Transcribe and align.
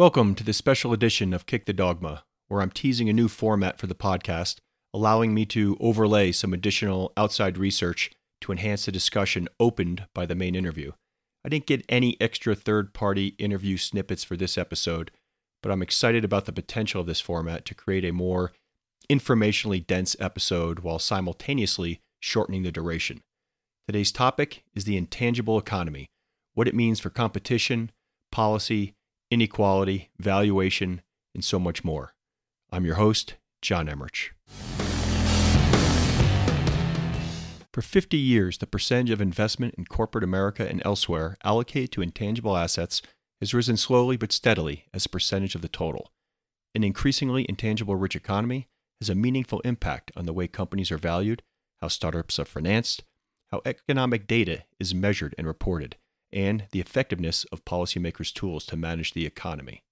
Welcome 0.00 0.34
to 0.36 0.44
this 0.44 0.56
special 0.56 0.94
edition 0.94 1.34
of 1.34 1.44
Kick 1.44 1.66
the 1.66 1.74
Dogma, 1.74 2.24
where 2.48 2.62
I'm 2.62 2.70
teasing 2.70 3.10
a 3.10 3.12
new 3.12 3.28
format 3.28 3.78
for 3.78 3.86
the 3.86 3.94
podcast, 3.94 4.56
allowing 4.94 5.34
me 5.34 5.44
to 5.44 5.76
overlay 5.78 6.32
some 6.32 6.54
additional 6.54 7.12
outside 7.18 7.58
research 7.58 8.10
to 8.40 8.50
enhance 8.50 8.86
the 8.86 8.92
discussion 8.92 9.46
opened 9.60 10.06
by 10.14 10.24
the 10.24 10.34
main 10.34 10.54
interview. 10.54 10.92
I 11.44 11.50
didn't 11.50 11.66
get 11.66 11.84
any 11.90 12.18
extra 12.18 12.54
third 12.54 12.94
party 12.94 13.34
interview 13.38 13.76
snippets 13.76 14.24
for 14.24 14.38
this 14.38 14.56
episode, 14.56 15.10
but 15.62 15.70
I'm 15.70 15.82
excited 15.82 16.24
about 16.24 16.46
the 16.46 16.52
potential 16.52 17.02
of 17.02 17.06
this 17.06 17.20
format 17.20 17.66
to 17.66 17.74
create 17.74 18.06
a 18.06 18.10
more 18.10 18.52
informationally 19.10 19.86
dense 19.86 20.16
episode 20.18 20.78
while 20.78 20.98
simultaneously 20.98 22.00
shortening 22.20 22.62
the 22.62 22.72
duration. 22.72 23.20
Today's 23.86 24.12
topic 24.12 24.64
is 24.74 24.84
the 24.84 24.96
intangible 24.96 25.58
economy, 25.58 26.06
what 26.54 26.68
it 26.68 26.74
means 26.74 27.00
for 27.00 27.10
competition, 27.10 27.90
policy, 28.32 28.94
inequality, 29.30 30.10
valuation, 30.18 31.02
and 31.34 31.44
so 31.44 31.58
much 31.58 31.84
more. 31.84 32.14
I'm 32.72 32.84
your 32.84 32.96
host, 32.96 33.36
John 33.62 33.88
Emmerich. 33.88 34.32
For 37.72 37.82
50 37.82 38.16
years, 38.16 38.58
the 38.58 38.66
percentage 38.66 39.10
of 39.10 39.20
investment 39.20 39.74
in 39.78 39.84
corporate 39.84 40.24
America 40.24 40.68
and 40.68 40.82
elsewhere 40.84 41.36
allocated 41.44 41.92
to 41.92 42.02
intangible 42.02 42.56
assets 42.56 43.00
has 43.40 43.54
risen 43.54 43.76
slowly 43.76 44.16
but 44.16 44.32
steadily 44.32 44.86
as 44.92 45.06
a 45.06 45.10
percentage 45.10 45.54
of 45.54 45.62
the 45.62 45.68
total. 45.68 46.10
An 46.74 46.82
increasingly 46.82 47.46
intangible 47.48 47.94
rich 47.94 48.16
economy 48.16 48.68
has 49.00 49.08
a 49.08 49.14
meaningful 49.14 49.60
impact 49.60 50.10
on 50.16 50.26
the 50.26 50.32
way 50.32 50.48
companies 50.48 50.90
are 50.90 50.98
valued, 50.98 51.42
how 51.80 51.88
startups 51.88 52.38
are 52.40 52.44
financed, 52.44 53.04
how 53.50 53.62
economic 53.64 54.26
data 54.26 54.64
is 54.78 54.94
measured 54.94 55.34
and 55.38 55.46
reported, 55.46 55.96
and 56.32 56.64
the 56.72 56.80
effectiveness 56.80 57.44
of 57.52 57.64
policymakers' 57.64 58.32
tools 58.32 58.64
to 58.66 58.76
manage 58.76 59.12
the 59.12 59.26
economy. 59.26 59.82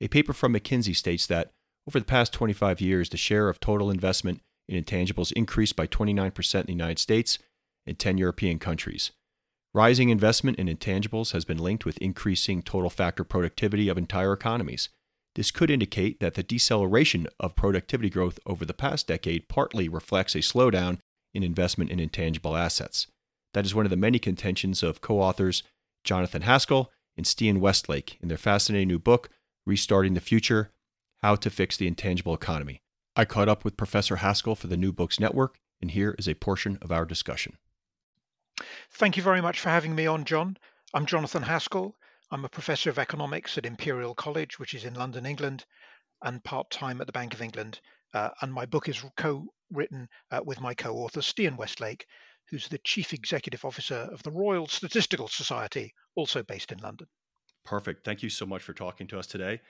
A 0.00 0.08
paper 0.08 0.32
from 0.32 0.54
McKinsey 0.54 0.96
states 0.96 1.26
that 1.26 1.50
over 1.86 1.98
the 1.98 2.04
past 2.04 2.32
25 2.32 2.80
years, 2.80 3.08
the 3.08 3.16
share 3.16 3.48
of 3.48 3.60
total 3.60 3.90
investment 3.90 4.40
in 4.68 4.82
intangibles 4.82 5.32
increased 5.32 5.76
by 5.76 5.86
29% 5.86 6.54
in 6.60 6.66
the 6.66 6.72
United 6.72 6.98
States 6.98 7.38
and 7.86 7.98
10 7.98 8.18
European 8.18 8.58
countries. 8.58 9.10
Rising 9.72 10.08
investment 10.08 10.58
in 10.58 10.66
intangibles 10.66 11.32
has 11.32 11.44
been 11.44 11.58
linked 11.58 11.84
with 11.84 11.98
increasing 11.98 12.62
total 12.62 12.90
factor 12.90 13.24
productivity 13.24 13.88
of 13.88 13.98
entire 13.98 14.32
economies. 14.32 14.88
This 15.36 15.50
could 15.50 15.70
indicate 15.70 16.18
that 16.20 16.34
the 16.34 16.42
deceleration 16.42 17.28
of 17.38 17.54
productivity 17.54 18.10
growth 18.10 18.40
over 18.46 18.64
the 18.64 18.74
past 18.74 19.06
decade 19.06 19.48
partly 19.48 19.88
reflects 19.88 20.34
a 20.34 20.38
slowdown 20.38 20.98
in 21.32 21.44
investment 21.44 21.90
in 21.90 22.00
intangible 22.00 22.56
assets. 22.56 23.06
That 23.52 23.64
is 23.64 23.74
one 23.74 23.86
of 23.86 23.90
the 23.90 23.96
many 23.96 24.18
contentions 24.18 24.82
of 24.82 25.00
co 25.00 25.20
authors 25.20 25.62
Jonathan 26.04 26.42
Haskel 26.42 26.86
and 27.16 27.26
Stian 27.26 27.58
Westlake 27.58 28.18
in 28.20 28.28
their 28.28 28.38
fascinating 28.38 28.88
new 28.88 28.98
book, 28.98 29.28
Restarting 29.66 30.14
the 30.14 30.20
Future 30.20 30.70
How 31.22 31.34
to 31.36 31.50
Fix 31.50 31.76
the 31.76 31.86
Intangible 31.86 32.34
Economy. 32.34 32.82
I 33.16 33.24
caught 33.24 33.48
up 33.48 33.64
with 33.64 33.76
Professor 33.76 34.16
Haskel 34.16 34.56
for 34.56 34.68
the 34.68 34.76
New 34.76 34.92
Books 34.92 35.18
Network, 35.18 35.58
and 35.80 35.90
here 35.90 36.14
is 36.18 36.28
a 36.28 36.34
portion 36.34 36.78
of 36.80 36.92
our 36.92 37.04
discussion. 37.04 37.56
Thank 38.92 39.16
you 39.16 39.22
very 39.22 39.40
much 39.40 39.58
for 39.60 39.68
having 39.68 39.94
me 39.94 40.06
on, 40.06 40.24
John. 40.24 40.56
I'm 40.94 41.06
Jonathan 41.06 41.42
Haskel. 41.42 41.94
I'm 42.30 42.44
a 42.44 42.48
professor 42.48 42.90
of 42.90 42.98
economics 42.98 43.58
at 43.58 43.66
Imperial 43.66 44.14
College, 44.14 44.58
which 44.58 44.74
is 44.74 44.84
in 44.84 44.94
London, 44.94 45.26
England, 45.26 45.64
and 46.22 46.44
part 46.44 46.70
time 46.70 47.00
at 47.00 47.06
the 47.06 47.12
Bank 47.12 47.34
of 47.34 47.42
England. 47.42 47.80
Uh, 48.14 48.30
and 48.40 48.52
my 48.52 48.66
book 48.66 48.88
is 48.88 49.04
co 49.16 49.46
written 49.72 50.08
uh, 50.30 50.40
with 50.44 50.60
my 50.60 50.74
co 50.74 50.94
author, 50.96 51.20
Stian 51.20 51.56
Westlake, 51.56 52.06
who's 52.50 52.68
the 52.68 52.78
Chief 52.78 53.12
Executive 53.12 53.64
Officer 53.64 54.08
of 54.12 54.22
the 54.22 54.30
Royal 54.30 54.66
Statistical 54.66 55.28
Society, 55.28 55.94
also 56.16 56.42
based 56.42 56.72
in 56.72 56.78
London. 56.78 57.06
Perfect. 57.64 58.04
Thank 58.04 58.22
you 58.22 58.30
so 58.30 58.46
much 58.46 58.62
for 58.62 58.72
talking 58.72 59.06
to 59.08 59.18
us 59.18 59.26
today. 59.26 59.60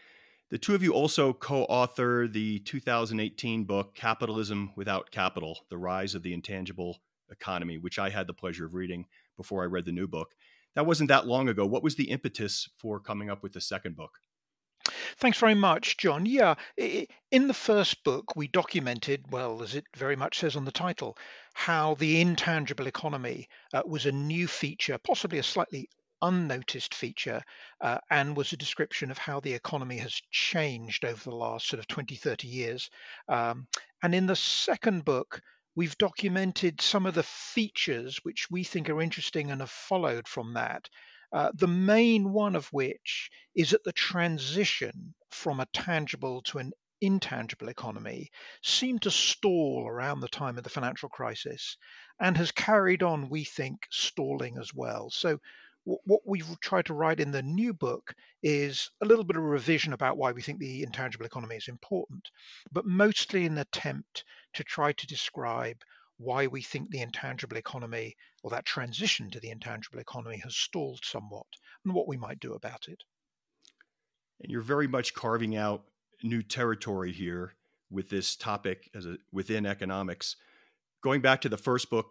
The 0.50 0.58
two 0.58 0.74
of 0.74 0.82
you 0.82 0.92
also 0.92 1.32
co 1.32 1.64
author 1.64 2.26
the 2.26 2.58
2018 2.60 3.64
book, 3.64 3.94
Capitalism 3.94 4.72
Without 4.76 5.10
Capital 5.10 5.60
The 5.68 5.78
Rise 5.78 6.14
of 6.14 6.22
the 6.22 6.32
Intangible 6.32 6.98
Economy, 7.30 7.78
which 7.78 7.98
I 7.98 8.10
had 8.10 8.26
the 8.26 8.34
pleasure 8.34 8.66
of 8.66 8.74
reading 8.74 9.06
before 9.36 9.62
I 9.62 9.66
read 9.66 9.84
the 9.84 9.92
new 9.92 10.08
book. 10.08 10.34
That 10.74 10.86
wasn't 10.86 11.08
that 11.08 11.26
long 11.26 11.48
ago. 11.48 11.66
What 11.66 11.82
was 11.82 11.96
the 11.96 12.10
impetus 12.10 12.68
for 12.78 12.98
coming 12.98 13.30
up 13.30 13.42
with 13.42 13.52
the 13.52 13.60
second 13.60 13.96
book? 13.96 14.18
Thanks 15.18 15.38
very 15.38 15.54
much, 15.54 15.96
John. 15.96 16.26
Yeah, 16.26 16.54
in 16.76 17.48
the 17.48 17.54
first 17.54 18.02
book, 18.04 18.36
we 18.36 18.48
documented, 18.48 19.30
well, 19.30 19.62
as 19.62 19.74
it 19.74 19.84
very 19.96 20.16
much 20.16 20.38
says 20.38 20.56
on 20.56 20.64
the 20.64 20.72
title, 20.72 21.16
how 21.54 21.94
the 21.94 22.20
intangible 22.20 22.86
economy 22.86 23.48
uh, 23.72 23.82
was 23.84 24.06
a 24.06 24.12
new 24.12 24.46
feature, 24.46 24.98
possibly 24.98 25.38
a 25.38 25.42
slightly 25.42 25.88
unnoticed 26.22 26.94
feature, 26.94 27.42
uh, 27.80 27.98
and 28.10 28.36
was 28.36 28.52
a 28.52 28.56
description 28.56 29.10
of 29.10 29.18
how 29.18 29.40
the 29.40 29.54
economy 29.54 29.98
has 29.98 30.20
changed 30.30 31.04
over 31.04 31.22
the 31.22 31.34
last 31.34 31.66
sort 31.68 31.80
of 31.80 31.86
20, 31.86 32.14
30 32.16 32.48
years. 32.48 32.90
Um, 33.28 33.66
and 34.02 34.14
in 34.14 34.26
the 34.26 34.36
second 34.36 35.04
book, 35.04 35.40
we've 35.74 35.96
documented 35.98 36.80
some 36.80 37.06
of 37.06 37.14
the 37.14 37.22
features 37.22 38.18
which 38.22 38.50
we 38.50 38.64
think 38.64 38.90
are 38.90 39.00
interesting 39.00 39.50
and 39.50 39.60
have 39.60 39.70
followed 39.70 40.26
from 40.28 40.54
that. 40.54 40.88
Uh, 41.32 41.50
the 41.54 41.68
main 41.68 42.32
one 42.32 42.56
of 42.56 42.66
which 42.68 43.30
is 43.54 43.70
that 43.70 43.84
the 43.84 43.92
transition 43.92 45.14
from 45.30 45.60
a 45.60 45.66
tangible 45.72 46.42
to 46.42 46.58
an 46.58 46.72
intangible 47.00 47.68
economy 47.68 48.30
seemed 48.62 49.02
to 49.02 49.10
stall 49.10 49.86
around 49.88 50.20
the 50.20 50.28
time 50.28 50.58
of 50.58 50.64
the 50.64 50.70
financial 50.70 51.08
crisis 51.08 51.76
and 52.20 52.36
has 52.36 52.52
carried 52.52 53.02
on, 53.02 53.30
we 53.30 53.44
think, 53.44 53.86
stalling 53.90 54.58
as 54.58 54.74
well. 54.74 55.10
So, 55.10 55.38
what 55.84 56.20
we've 56.26 56.60
tried 56.60 56.84
to 56.86 56.94
write 56.94 57.20
in 57.20 57.30
the 57.30 57.42
new 57.42 57.72
book 57.72 58.14
is 58.42 58.90
a 59.00 59.06
little 59.06 59.24
bit 59.24 59.36
of 59.36 59.42
a 59.42 59.46
revision 59.46 59.94
about 59.94 60.18
why 60.18 60.30
we 60.30 60.42
think 60.42 60.58
the 60.58 60.82
intangible 60.82 61.24
economy 61.24 61.56
is 61.56 61.68
important, 61.68 62.28
but 62.70 62.84
mostly 62.84 63.46
an 63.46 63.56
attempt 63.56 64.24
to 64.54 64.62
try 64.62 64.92
to 64.92 65.06
describe 65.06 65.78
why 66.20 66.46
we 66.46 66.60
think 66.60 66.90
the 66.90 67.00
intangible 67.00 67.56
economy 67.56 68.14
or 68.42 68.50
that 68.50 68.66
transition 68.66 69.30
to 69.30 69.40
the 69.40 69.48
intangible 69.48 69.98
economy 69.98 70.36
has 70.44 70.54
stalled 70.54 71.00
somewhat 71.02 71.46
and 71.82 71.94
what 71.94 72.06
we 72.06 72.18
might 72.18 72.38
do 72.38 72.52
about 72.52 72.88
it. 72.88 73.04
And 74.42 74.52
you're 74.52 74.60
very 74.60 74.86
much 74.86 75.14
carving 75.14 75.56
out 75.56 75.84
new 76.22 76.42
territory 76.42 77.12
here 77.12 77.54
with 77.90 78.10
this 78.10 78.36
topic 78.36 78.90
as 78.94 79.06
a, 79.06 79.16
within 79.32 79.64
economics. 79.64 80.36
Going 81.02 81.22
back 81.22 81.40
to 81.40 81.48
the 81.48 81.56
first 81.56 81.88
book, 81.88 82.08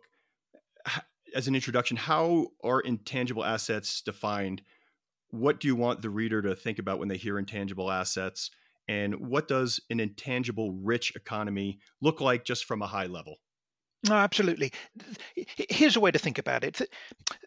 as 1.35 1.47
an 1.47 1.53
introduction, 1.53 1.95
how 1.95 2.47
are 2.63 2.79
intangible 2.79 3.45
assets 3.45 4.01
defined? 4.01 4.63
What 5.29 5.59
do 5.59 5.67
you 5.67 5.75
want 5.75 6.01
the 6.01 6.09
reader 6.09 6.41
to 6.41 6.55
think 6.55 6.79
about 6.79 6.97
when 6.97 7.09
they 7.09 7.17
hear 7.17 7.37
intangible 7.37 7.91
assets? 7.91 8.49
And 8.87 9.29
what 9.29 9.47
does 9.47 9.79
an 9.91 9.99
intangible 9.99 10.71
rich 10.71 11.15
economy 11.15 11.77
look 12.01 12.19
like 12.19 12.43
just 12.43 12.65
from 12.65 12.81
a 12.81 12.87
high 12.87 13.05
level? 13.05 13.37
No, 14.07 14.15
absolutely. 14.15 14.71
Here's 15.69 15.95
a 15.95 15.99
way 15.99 16.11
to 16.11 16.19
think 16.19 16.37
about 16.37 16.63
it. 16.63 16.81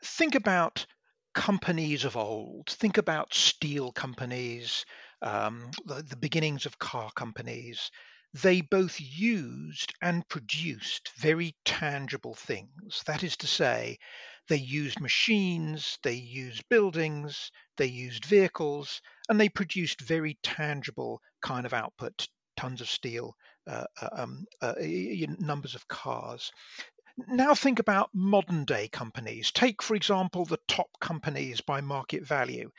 Think 0.05 0.35
about 0.35 0.87
companies 1.35 2.05
of 2.05 2.17
old. 2.17 2.69
Think 2.71 2.99
about 2.99 3.35
steel 3.35 3.93
companies, 3.93 4.85
um, 5.23 5.71
the, 5.87 6.03
the 6.03 6.17
beginnings 6.17 6.67
of 6.67 6.79
car 6.79 7.11
companies. 7.17 7.91
They 8.35 8.61
both 8.63 9.01
used 9.01 9.95
and 10.03 10.29
produced 10.29 11.11
very 11.17 11.55
tangible 11.65 12.35
things. 12.35 13.03
That 13.07 13.23
is 13.25 13.37
to 13.39 13.47
say, 13.47 13.99
they 14.49 14.57
used 14.57 15.01
machines, 15.01 15.99
they 16.03 16.15
used 16.15 16.69
buildings, 16.69 17.51
they 17.77 17.87
used 17.87 18.25
vehicles, 18.25 19.03
and 19.29 19.41
they 19.41 19.49
produced 19.49 20.01
very 20.01 20.39
tangible 20.43 21.21
kind 21.43 21.67
of 21.67 21.73
output 21.75 22.29
tons 22.57 22.81
of 22.81 22.89
steel, 22.91 23.37
um, 23.67 24.47
uh, 24.61 24.75
numbers 25.39 25.75
of 25.75 25.87
cars. 25.89 26.53
Now 27.29 27.55
think 27.55 27.79
about 27.79 28.11
modern 28.15 28.65
day 28.65 28.89
companies. 28.89 29.53
Take, 29.53 29.83
for 29.83 29.95
example, 29.95 30.45
the 30.45 30.61
top 30.67 30.89
companies 31.01 31.61
by 31.61 31.81
market 31.83 32.27
value. 32.27 32.71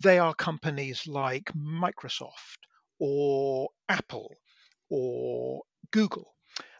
They 0.00 0.18
are 0.18 0.34
companies 0.34 1.06
like 1.08 1.52
Microsoft 1.54 2.58
or 3.00 3.70
Apple 3.88 4.36
or 4.88 5.62
Google 5.90 6.34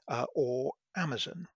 uh, 0.08 0.26
or 0.34 0.72
Amazon. 0.96 1.48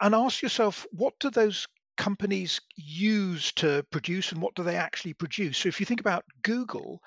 And 0.00 0.14
ask 0.14 0.42
yourself, 0.42 0.86
what 0.90 1.14
do 1.20 1.30
those 1.30 1.66
companies 1.96 2.60
use 2.76 3.52
to 3.52 3.84
produce 3.90 4.32
and 4.32 4.40
what 4.40 4.54
do 4.54 4.62
they 4.62 4.76
actually 4.76 5.14
produce? 5.14 5.58
So 5.58 5.68
if 5.68 5.78
you 5.78 5.86
think 5.86 6.00
about 6.00 6.24
Google, 6.42 7.00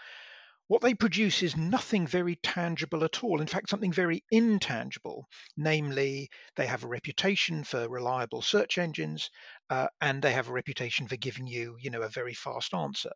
what 0.70 0.84
they 0.84 0.94
produce 0.94 1.42
is 1.42 1.58
nothing 1.58 2.06
very 2.06 2.36
tangible 2.36 3.04
at 3.04 3.24
all. 3.24 3.42
In 3.42 3.48
fact, 3.48 3.72
something 3.72 3.92
very 3.92 4.24
intangible. 4.30 5.28
Namely, 5.58 6.30
they 6.56 6.68
have 6.68 6.84
a 6.84 6.88
reputation 6.88 7.64
for 7.64 7.90
reliable 7.90 8.44
search 8.44 8.78
engines, 8.78 9.32
uh, 9.72 9.88
and 10.00 10.22
they 10.22 10.32
have 10.32 10.48
a 10.48 10.54
reputation 10.54 11.08
for 11.08 11.18
giving 11.18 11.48
you, 11.48 11.76
you 11.80 11.90
know, 11.90 12.04
a 12.04 12.08
very 12.10 12.36
fast 12.36 12.76
answer. 12.76 13.12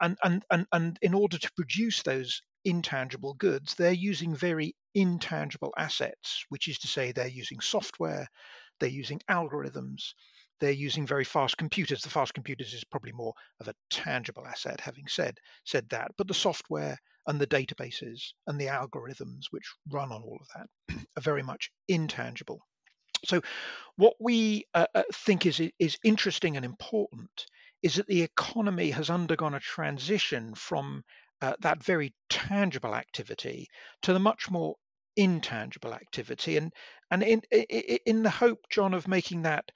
And 0.00 0.18
and 0.24 0.44
and 0.50 0.66
and 0.72 0.98
in 1.00 1.14
order 1.14 1.38
to 1.38 1.52
produce 1.52 2.02
those 2.02 2.42
intangible 2.64 3.34
goods, 3.34 3.76
they're 3.76 3.92
using 3.92 4.34
very 4.34 4.74
intangible 4.92 5.72
assets, 5.78 6.44
which 6.48 6.66
is 6.66 6.80
to 6.80 6.88
say, 6.88 7.12
they're 7.12 7.28
using 7.28 7.60
software, 7.60 8.26
they're 8.80 8.88
using 8.88 9.20
algorithms, 9.30 10.14
they're 10.60 10.70
using 10.70 11.06
very 11.06 11.24
fast 11.24 11.56
computers. 11.56 12.02
The 12.02 12.10
fast 12.10 12.34
computers 12.34 12.74
is 12.74 12.84
probably 12.84 13.12
more 13.12 13.34
of 13.60 13.68
a 13.68 13.74
tangible 13.90 14.46
asset, 14.46 14.80
having 14.80 15.06
said 15.06 15.38
said 15.64 15.88
that. 15.90 16.12
But 16.16 16.28
the 16.28 16.34
software 16.34 16.98
and 17.26 17.40
the 17.40 17.46
databases 17.46 18.32
and 18.46 18.60
the 18.60 18.66
algorithms 18.66 19.44
which 19.50 19.70
run 19.90 20.10
on 20.10 20.22
all 20.22 20.38
of 20.40 20.48
that 20.56 20.96
are 21.16 21.22
very 21.22 21.42
much 21.42 21.70
intangible. 21.86 22.60
So, 23.24 23.42
what 23.96 24.14
we 24.20 24.64
uh, 24.74 24.86
uh, 24.94 25.02
think 25.12 25.46
is 25.46 25.60
is 25.78 25.98
interesting 26.04 26.56
and 26.56 26.64
important 26.64 27.46
is 27.82 27.94
that 27.96 28.06
the 28.06 28.22
economy 28.22 28.90
has 28.90 29.10
undergone 29.10 29.54
a 29.54 29.60
transition 29.60 30.54
from 30.54 31.04
uh, 31.40 31.54
that 31.60 31.82
very 31.82 32.14
tangible 32.28 32.94
activity 32.94 33.68
to 34.02 34.12
the 34.12 34.18
much 34.18 34.50
more 34.50 34.76
intangible 35.16 35.94
activity, 35.94 36.56
and 36.56 36.72
and 37.10 37.22
in 37.22 37.40
in 38.06 38.22
the 38.22 38.30
hope, 38.30 38.60
John, 38.70 38.94
of 38.94 39.08
making 39.08 39.42
that 39.42 39.70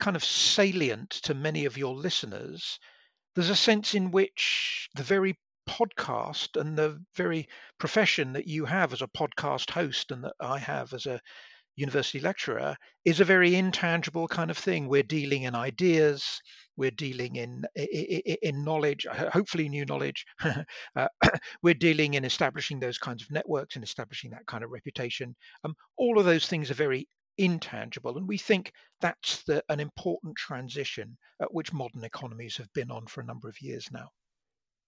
kind 0.00 0.16
of 0.16 0.24
salient 0.24 1.10
to 1.10 1.34
many 1.34 1.64
of 1.64 1.78
your 1.78 1.94
listeners, 1.94 2.78
there's 3.34 3.50
a 3.50 3.56
sense 3.56 3.94
in 3.94 4.10
which 4.10 4.88
the 4.94 5.02
very 5.02 5.38
podcast 5.68 6.60
and 6.60 6.76
the 6.76 7.02
very 7.16 7.48
profession 7.78 8.32
that 8.32 8.46
you 8.46 8.64
have 8.64 8.92
as 8.92 9.02
a 9.02 9.08
podcast 9.08 9.70
host 9.70 10.10
and 10.12 10.24
that 10.24 10.34
I 10.40 10.58
have 10.58 10.92
as 10.92 11.06
a 11.06 11.20
university 11.76 12.20
lecturer 12.20 12.74
is 13.04 13.20
a 13.20 13.24
very 13.24 13.54
intangible 13.54 14.26
kind 14.28 14.50
of 14.50 14.56
thing. 14.56 14.88
We're 14.88 15.02
dealing 15.02 15.42
in 15.42 15.54
ideas, 15.54 16.40
we're 16.76 16.90
dealing 16.90 17.36
in 17.36 17.64
in 17.76 18.64
knowledge, 18.64 19.06
hopefully 19.06 19.68
new 19.68 19.84
knowledge. 19.84 20.24
uh, 20.96 21.08
we're 21.62 21.74
dealing 21.74 22.14
in 22.14 22.24
establishing 22.24 22.80
those 22.80 22.98
kinds 22.98 23.22
of 23.22 23.30
networks 23.30 23.76
and 23.76 23.84
establishing 23.84 24.30
that 24.30 24.46
kind 24.46 24.64
of 24.64 24.70
reputation. 24.70 25.34
Um, 25.64 25.74
all 25.98 26.18
of 26.18 26.24
those 26.24 26.46
things 26.46 26.70
are 26.70 26.74
very 26.74 27.06
intangible, 27.38 28.16
and 28.16 28.28
we 28.28 28.38
think 28.38 28.72
that's 29.00 29.42
the, 29.44 29.62
an 29.68 29.80
important 29.80 30.36
transition 30.36 31.16
at 31.40 31.52
which 31.52 31.72
modern 31.72 32.04
economies 32.04 32.56
have 32.56 32.72
been 32.72 32.90
on 32.90 33.06
for 33.06 33.20
a 33.20 33.26
number 33.26 33.48
of 33.48 33.60
years 33.60 33.88
now. 33.92 34.08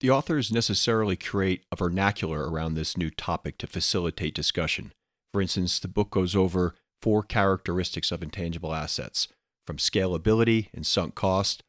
The 0.01 0.11
authors 0.11 0.53
necessarily 0.53 1.17
create 1.17 1.65
a 1.73 1.77
vernacular 1.77 2.49
around 2.49 2.75
this 2.75 2.97
new 2.97 3.11
topic 3.11 3.59
to 3.59 3.67
facilitate 3.67 4.35
discussion. 4.35 4.93
For 5.33 5.43
instance, 5.43 5.79
the 5.81 5.89
book 5.89 6.11
goes 6.11 6.37
over 6.37 6.75
four 7.03 7.23
characteristics 7.23 8.13
of 8.13 8.23
intangible 8.23 8.75
assets, 8.75 9.29
from 9.67 9.77
scalability 9.77 10.69
and 10.73 10.87
sunk 10.87 11.15
cost 11.15 11.63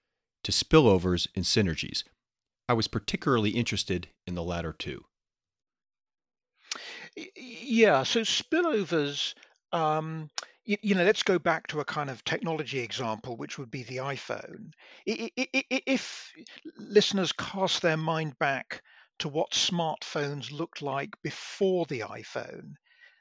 to 0.44 0.52
spillovers 0.52 1.28
and 1.36 1.44
synergies. 1.44 2.04
I 2.68 2.74
was 2.74 2.88
particularly 2.88 3.52
interested 3.52 4.10
in 4.28 4.36
the 4.36 4.44
latter 4.44 4.72
two. 4.72 5.06
Yeah, 7.36 8.04
so 8.04 8.22
spillovers, 8.22 9.34
um, 9.72 10.30
you, 10.70 10.78
you, 10.84 10.94
know, 10.94 11.04
let's 11.04 11.24
go 11.24 11.40
back 11.40 11.66
to 11.68 11.80
a 11.80 11.86
kind 11.86 12.12
of 12.12 12.24
technology 12.24 12.78
example, 12.78 13.36
which 13.36 13.58
would 13.58 13.72
be 13.72 13.82
the 13.82 13.98
iPhone. 13.98 14.72
If 15.08 16.32
listeners 16.78 17.32
cast 17.32 17.82
their 17.82 17.98
mind 17.98 18.38
back 18.38 18.84
to 19.18 19.30
what 19.30 19.50
smartphones 19.52 20.52
looked 20.52 20.84
like 20.84 21.16
before 21.24 21.88
the 21.88 22.02
iPhone, 22.02 22.74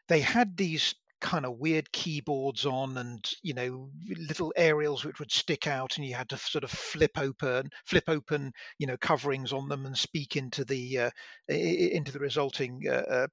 they 0.08 0.20
had 0.20 0.58
these 0.58 0.94
kind 1.22 1.46
of 1.46 1.58
weird 1.58 1.90
keyboards 1.90 2.66
on 2.66 2.96
and 2.96 3.28
you 3.42 3.52
know 3.52 3.90
little 4.28 4.52
aerials 4.54 5.04
which 5.04 5.18
would 5.18 5.32
stick 5.32 5.66
out 5.66 5.96
and 5.96 6.06
you 6.06 6.14
had 6.14 6.28
to 6.28 6.36
sort 6.36 6.62
of 6.62 6.70
flip 6.70 7.10
open 7.18 7.68
flip 7.84 8.04
open 8.06 8.52
you 8.78 8.86
know 8.86 8.96
coverings 8.98 9.52
on 9.52 9.68
them 9.68 9.84
and 9.84 9.98
speak 9.98 10.36
into 10.36 10.64
the 10.64 10.96
uh, 10.98 11.10
into 11.48 12.12
the 12.12 12.20
resulting 12.20 12.82
uh, 12.88 12.92
uh, 12.92 13.26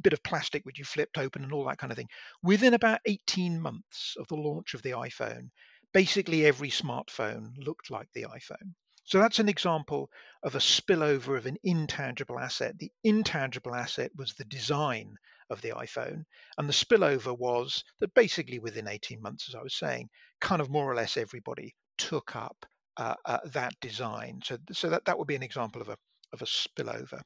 bit 0.00 0.12
of 0.12 0.22
plastic 0.22 0.64
which 0.64 0.78
you 0.78 0.84
flipped 0.84 1.18
open 1.18 1.42
and 1.42 1.52
all 1.52 1.64
that 1.64 1.78
kind 1.78 1.92
of 1.92 1.96
thing 1.96 2.08
within 2.42 2.74
about 2.74 3.00
18 3.06 3.60
months 3.60 4.14
of 4.18 4.26
the 4.28 4.36
launch 4.36 4.74
of 4.74 4.82
the 4.82 4.90
iphone 4.90 5.50
basically 5.92 6.44
every 6.44 6.70
smartphone 6.70 7.52
looked 7.58 7.90
like 7.90 8.08
the 8.14 8.24
iphone 8.24 8.74
so 9.08 9.20
that's 9.20 9.38
an 9.38 9.48
example 9.48 10.10
of 10.42 10.54
a 10.54 10.58
spillover 10.58 11.38
of 11.38 11.46
an 11.46 11.56
intangible 11.64 12.38
asset. 12.38 12.76
The 12.76 12.92
intangible 13.02 13.74
asset 13.74 14.10
was 14.14 14.34
the 14.34 14.44
design 14.44 15.16
of 15.48 15.62
the 15.62 15.70
iPhone, 15.70 16.26
and 16.58 16.68
the 16.68 16.74
spillover 16.74 17.34
was 17.34 17.84
that 18.00 18.12
basically 18.12 18.58
within 18.58 18.86
18 18.86 19.22
months, 19.22 19.48
as 19.48 19.54
I 19.54 19.62
was 19.62 19.74
saying, 19.74 20.10
kind 20.42 20.60
of 20.60 20.68
more 20.68 20.84
or 20.84 20.94
less 20.94 21.16
everybody 21.16 21.74
took 21.96 22.36
up 22.36 22.66
uh, 22.98 23.14
uh, 23.24 23.38
that 23.46 23.72
design. 23.80 24.42
So, 24.44 24.58
so 24.72 24.90
that, 24.90 25.06
that 25.06 25.18
would 25.18 25.26
be 25.26 25.36
an 25.36 25.42
example 25.42 25.80
of 25.80 25.88
a, 25.88 25.96
of 26.32 26.42
a 26.42 26.46
spillover. 26.46 27.22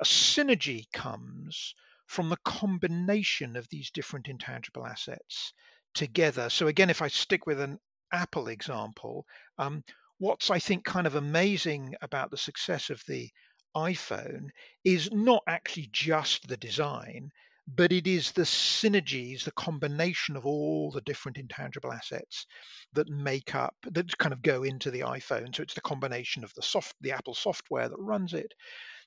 A 0.00 0.04
synergy 0.04 0.84
comes 0.92 1.74
from 2.06 2.28
the 2.28 2.38
combination 2.44 3.56
of 3.56 3.68
these 3.70 3.90
different 3.90 4.28
intangible 4.28 4.86
assets 4.86 5.52
together. 5.94 6.50
So 6.50 6.66
again, 6.66 6.90
if 6.90 7.02
I 7.02 7.08
stick 7.08 7.46
with 7.46 7.60
an 7.60 7.78
Apple 8.12 8.48
example, 8.48 9.26
um, 9.58 9.82
what's 10.18 10.50
I 10.50 10.58
think 10.58 10.84
kind 10.84 11.06
of 11.06 11.14
amazing 11.14 11.94
about 12.02 12.30
the 12.30 12.36
success 12.36 12.90
of 12.90 13.02
the 13.08 13.30
iPhone 13.74 14.48
is 14.84 15.10
not 15.10 15.42
actually 15.46 15.88
just 15.90 16.46
the 16.46 16.56
design, 16.56 17.30
but 17.66 17.92
it 17.92 18.06
is 18.06 18.32
the 18.32 18.42
synergies, 18.42 19.44
the 19.44 19.52
combination 19.52 20.36
of 20.36 20.46
all 20.46 20.90
the 20.90 21.00
different 21.02 21.38
intangible 21.38 21.92
assets 21.92 22.46
that 22.92 23.08
make 23.08 23.54
up 23.54 23.74
that 23.90 24.16
kind 24.18 24.32
of 24.32 24.42
go 24.42 24.62
into 24.62 24.90
the 24.90 25.00
iPhone. 25.00 25.54
So 25.54 25.62
it's 25.62 25.74
the 25.74 25.80
combination 25.80 26.44
of 26.44 26.52
the 26.54 26.62
soft, 26.62 26.94
the 27.00 27.12
Apple 27.12 27.34
software 27.34 27.88
that 27.88 27.98
runs 27.98 28.34
it, 28.34 28.52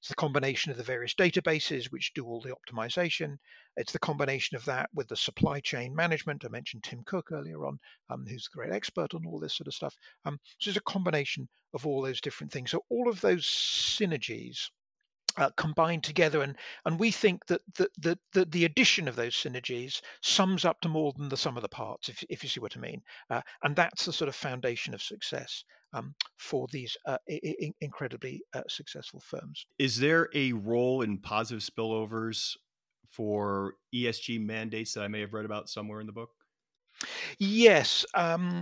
it's 0.05 0.09
the 0.09 0.15
combination 0.15 0.71
of 0.71 0.77
the 0.77 0.83
various 0.83 1.15
databases 1.15 1.85
which 1.91 2.13
do 2.13 2.25
all 2.25 2.39
the 2.39 2.53
optimization. 2.53 3.39
It's 3.75 3.91
the 3.91 3.97
combination 3.97 4.55
of 4.55 4.65
that 4.65 4.89
with 4.93 5.07
the 5.07 5.15
supply 5.15 5.61
chain 5.61 5.95
management. 5.95 6.45
I 6.45 6.49
mentioned 6.49 6.83
Tim 6.83 7.01
Cook 7.03 7.31
earlier 7.31 7.65
on, 7.65 7.79
um, 8.11 8.23
who's 8.27 8.47
a 8.47 8.55
great 8.55 8.71
expert 8.71 9.15
on 9.15 9.25
all 9.25 9.39
this 9.39 9.55
sort 9.55 9.65
of 9.65 9.73
stuff. 9.73 9.95
Um, 10.23 10.39
so 10.59 10.69
it's 10.69 10.77
a 10.77 10.81
combination 10.81 11.49
of 11.73 11.87
all 11.87 12.03
those 12.03 12.21
different 12.21 12.53
things. 12.53 12.69
So 12.69 12.85
all 12.89 13.09
of 13.09 13.19
those 13.19 13.47
synergies 13.47 14.69
uh, 15.37 15.49
combined 15.57 16.03
together 16.03 16.41
and 16.41 16.55
and 16.85 16.99
we 16.99 17.11
think 17.11 17.45
that 17.47 17.61
the, 17.75 17.89
the, 17.99 18.17
the, 18.33 18.45
the, 18.45 18.65
addition 18.65 19.07
of 19.07 19.15
those 19.15 19.35
synergies 19.35 20.01
sums 20.21 20.65
up 20.65 20.79
to 20.81 20.89
more 20.89 21.13
than 21.17 21.29
the 21.29 21.37
sum 21.37 21.57
of 21.57 21.63
the 21.63 21.69
parts 21.69 22.09
if, 22.09 22.23
if 22.29 22.43
you 22.43 22.49
see 22.49 22.59
what 22.59 22.75
i 22.75 22.79
mean 22.79 23.01
uh, 23.29 23.41
and 23.63 23.75
that's 23.75 24.05
the 24.05 24.13
sort 24.13 24.29
of 24.29 24.35
foundation 24.35 24.93
of 24.93 25.01
success 25.01 25.63
um, 25.93 26.13
for 26.37 26.67
these 26.71 26.95
uh, 27.05 27.17
I- 27.29 27.73
incredibly 27.81 28.41
uh, 28.53 28.61
successful 28.67 29.21
firms 29.21 29.65
is 29.77 29.97
there 29.97 30.29
a 30.33 30.53
role 30.53 31.01
in 31.01 31.17
positive 31.17 31.63
spillovers 31.63 32.51
for 33.11 33.75
esg 33.93 34.43
mandates 34.45 34.93
that 34.93 35.03
i 35.03 35.07
may 35.07 35.21
have 35.21 35.33
read 35.33 35.45
about 35.45 35.69
somewhere 35.69 35.99
in 35.99 36.07
the 36.07 36.13
book 36.13 36.29
Yes. 37.39 38.05
Um, 38.13 38.61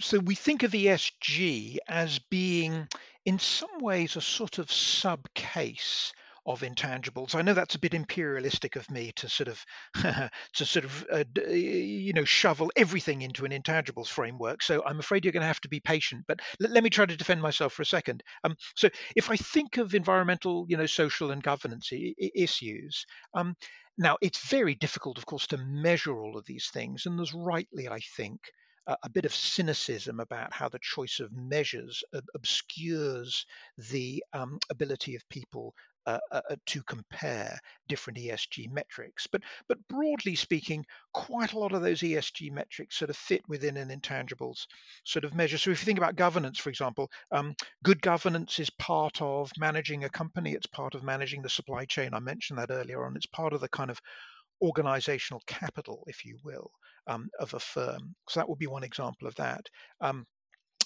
so 0.00 0.18
we 0.18 0.34
think 0.34 0.62
of 0.62 0.72
ESG 0.72 1.78
as 1.88 2.18
being, 2.18 2.88
in 3.24 3.38
some 3.38 3.78
ways, 3.80 4.16
a 4.16 4.20
sort 4.20 4.58
of 4.58 4.70
sub 4.70 5.32
case 5.34 6.12
of 6.46 6.60
intangibles. 6.60 7.34
I 7.34 7.40
know 7.40 7.54
that's 7.54 7.74
a 7.74 7.78
bit 7.78 7.94
imperialistic 7.94 8.76
of 8.76 8.90
me 8.90 9.12
to 9.16 9.28
sort 9.30 9.48
of 9.48 9.64
to 9.94 10.66
sort 10.66 10.84
of 10.84 11.06
uh, 11.10 11.24
you 11.50 12.12
know 12.12 12.24
shovel 12.24 12.70
everything 12.76 13.22
into 13.22 13.46
an 13.46 13.50
intangibles 13.52 14.08
framework. 14.08 14.62
So 14.62 14.82
I'm 14.84 14.98
afraid 14.98 15.24
you're 15.24 15.32
going 15.32 15.40
to 15.40 15.46
have 15.46 15.62
to 15.62 15.68
be 15.68 15.80
patient. 15.80 16.24
But 16.28 16.40
l- 16.62 16.70
let 16.70 16.84
me 16.84 16.90
try 16.90 17.06
to 17.06 17.16
defend 17.16 17.40
myself 17.40 17.72
for 17.72 17.82
a 17.82 17.86
second. 17.86 18.22
Um, 18.44 18.56
so 18.76 18.90
if 19.16 19.30
I 19.30 19.36
think 19.36 19.78
of 19.78 19.94
environmental, 19.94 20.66
you 20.68 20.76
know, 20.76 20.86
social 20.86 21.30
and 21.30 21.42
governance 21.42 21.88
I- 21.92 22.14
issues, 22.34 23.06
um, 23.32 23.56
now, 23.96 24.18
it's 24.20 24.48
very 24.48 24.74
difficult, 24.74 25.18
of 25.18 25.26
course, 25.26 25.46
to 25.48 25.56
measure 25.56 26.18
all 26.20 26.36
of 26.36 26.46
these 26.46 26.68
things, 26.72 27.06
and 27.06 27.16
there's 27.18 27.32
rightly, 27.32 27.88
I 27.88 28.00
think, 28.16 28.40
a 28.86 29.08
bit 29.08 29.24
of 29.24 29.34
cynicism 29.34 30.20
about 30.20 30.52
how 30.52 30.68
the 30.68 30.78
choice 30.80 31.20
of 31.20 31.32
measures 31.32 32.04
obscures 32.34 33.46
the 33.78 34.22
um, 34.32 34.58
ability 34.70 35.14
of 35.14 35.28
people 35.28 35.74
uh, 36.06 36.18
uh, 36.32 36.42
uh, 36.50 36.56
to 36.66 36.82
compare 36.82 37.58
different 37.88 38.18
ESG 38.18 38.70
metrics. 38.70 39.26
But 39.26 39.40
but 39.68 39.78
broadly 39.88 40.34
speaking, 40.34 40.84
quite 41.14 41.54
a 41.54 41.58
lot 41.58 41.72
of 41.72 41.80
those 41.80 42.02
ESG 42.02 42.52
metrics 42.52 42.98
sort 42.98 43.08
of 43.08 43.16
fit 43.16 43.40
within 43.48 43.78
an 43.78 43.88
intangibles 43.88 44.66
sort 45.04 45.24
of 45.24 45.34
measure. 45.34 45.56
So 45.56 45.70
if 45.70 45.80
you 45.80 45.86
think 45.86 45.96
about 45.96 46.16
governance, 46.16 46.58
for 46.58 46.68
example, 46.68 47.10
um, 47.30 47.54
good 47.84 48.02
governance 48.02 48.58
is 48.58 48.68
part 48.68 49.22
of 49.22 49.50
managing 49.56 50.04
a 50.04 50.10
company. 50.10 50.52
It's 50.52 50.66
part 50.66 50.94
of 50.94 51.02
managing 51.02 51.40
the 51.40 51.48
supply 51.48 51.86
chain. 51.86 52.12
I 52.12 52.20
mentioned 52.20 52.58
that 52.58 52.70
earlier 52.70 53.06
on. 53.06 53.16
It's 53.16 53.24
part 53.24 53.54
of 53.54 53.62
the 53.62 53.68
kind 53.70 53.90
of 53.90 53.98
organizational 54.62 55.42
capital, 55.46 56.04
if 56.06 56.24
you 56.24 56.38
will, 56.44 56.70
um, 57.06 57.28
of 57.40 57.54
a 57.54 57.60
firm. 57.60 58.14
So 58.28 58.40
that 58.40 58.48
would 58.48 58.58
be 58.58 58.66
one 58.66 58.84
example 58.84 59.28
of 59.28 59.34
that. 59.36 59.66
Um, 60.00 60.26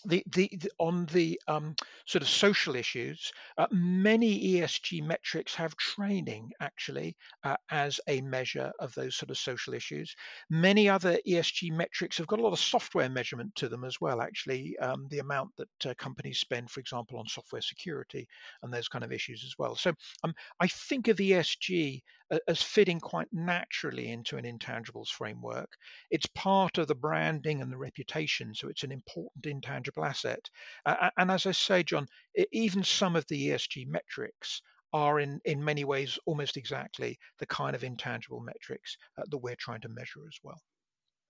the, 0.06 0.22
the, 0.32 0.50
the, 0.60 0.70
on 0.78 1.06
the 1.06 1.40
um, 1.48 1.74
sort 2.06 2.22
of 2.22 2.28
social 2.28 2.76
issues, 2.76 3.32
uh, 3.56 3.66
many 3.70 4.54
ESG 4.54 5.02
metrics 5.02 5.54
have 5.54 5.76
training 5.76 6.50
actually 6.60 7.16
uh, 7.44 7.56
as 7.70 8.00
a 8.08 8.20
measure 8.20 8.72
of 8.78 8.94
those 8.94 9.16
sort 9.16 9.30
of 9.30 9.38
social 9.38 9.74
issues. 9.74 10.14
Many 10.50 10.88
other 10.88 11.18
ESG 11.26 11.72
metrics 11.72 12.18
have 12.18 12.26
got 12.26 12.38
a 12.38 12.42
lot 12.42 12.52
of 12.52 12.58
software 12.58 13.08
measurement 13.08 13.54
to 13.56 13.68
them 13.68 13.84
as 13.84 14.00
well. 14.00 14.20
Actually, 14.20 14.78
um, 14.78 15.06
the 15.10 15.18
amount 15.18 15.50
that 15.56 15.90
uh, 15.90 15.94
companies 15.94 16.38
spend, 16.38 16.70
for 16.70 16.80
example, 16.80 17.18
on 17.18 17.26
software 17.26 17.62
security 17.62 18.28
and 18.62 18.72
those 18.72 18.88
kind 18.88 19.04
of 19.04 19.12
issues 19.12 19.44
as 19.44 19.54
well. 19.58 19.74
So 19.74 19.92
um, 20.24 20.34
I 20.60 20.66
think 20.68 21.08
of 21.08 21.16
ESG 21.16 22.02
as 22.46 22.62
fitting 22.62 23.00
quite 23.00 23.28
naturally 23.32 24.10
into 24.10 24.36
an 24.36 24.44
intangibles 24.44 25.08
framework. 25.08 25.76
It's 26.10 26.26
part 26.34 26.78
of 26.78 26.86
the 26.86 26.94
branding 26.94 27.62
and 27.62 27.72
the 27.72 27.76
reputation, 27.76 28.54
so 28.54 28.68
it's 28.68 28.82
an 28.82 28.92
important 28.92 29.46
intangible 29.46 29.97
asset. 30.04 30.50
Uh, 30.84 31.10
and 31.16 31.30
as 31.30 31.46
I 31.46 31.52
say, 31.52 31.82
John, 31.82 32.06
even 32.52 32.82
some 32.82 33.16
of 33.16 33.26
the 33.28 33.48
ESG 33.48 33.86
metrics 33.86 34.62
are 34.92 35.20
in, 35.20 35.40
in 35.44 35.62
many 35.64 35.84
ways 35.84 36.18
almost 36.24 36.56
exactly 36.56 37.18
the 37.38 37.46
kind 37.46 37.76
of 37.76 37.84
intangible 37.84 38.40
metrics 38.40 38.96
uh, 39.18 39.22
that 39.30 39.38
we're 39.38 39.56
trying 39.56 39.82
to 39.82 39.88
measure 39.88 40.26
as 40.26 40.38
well. 40.42 40.60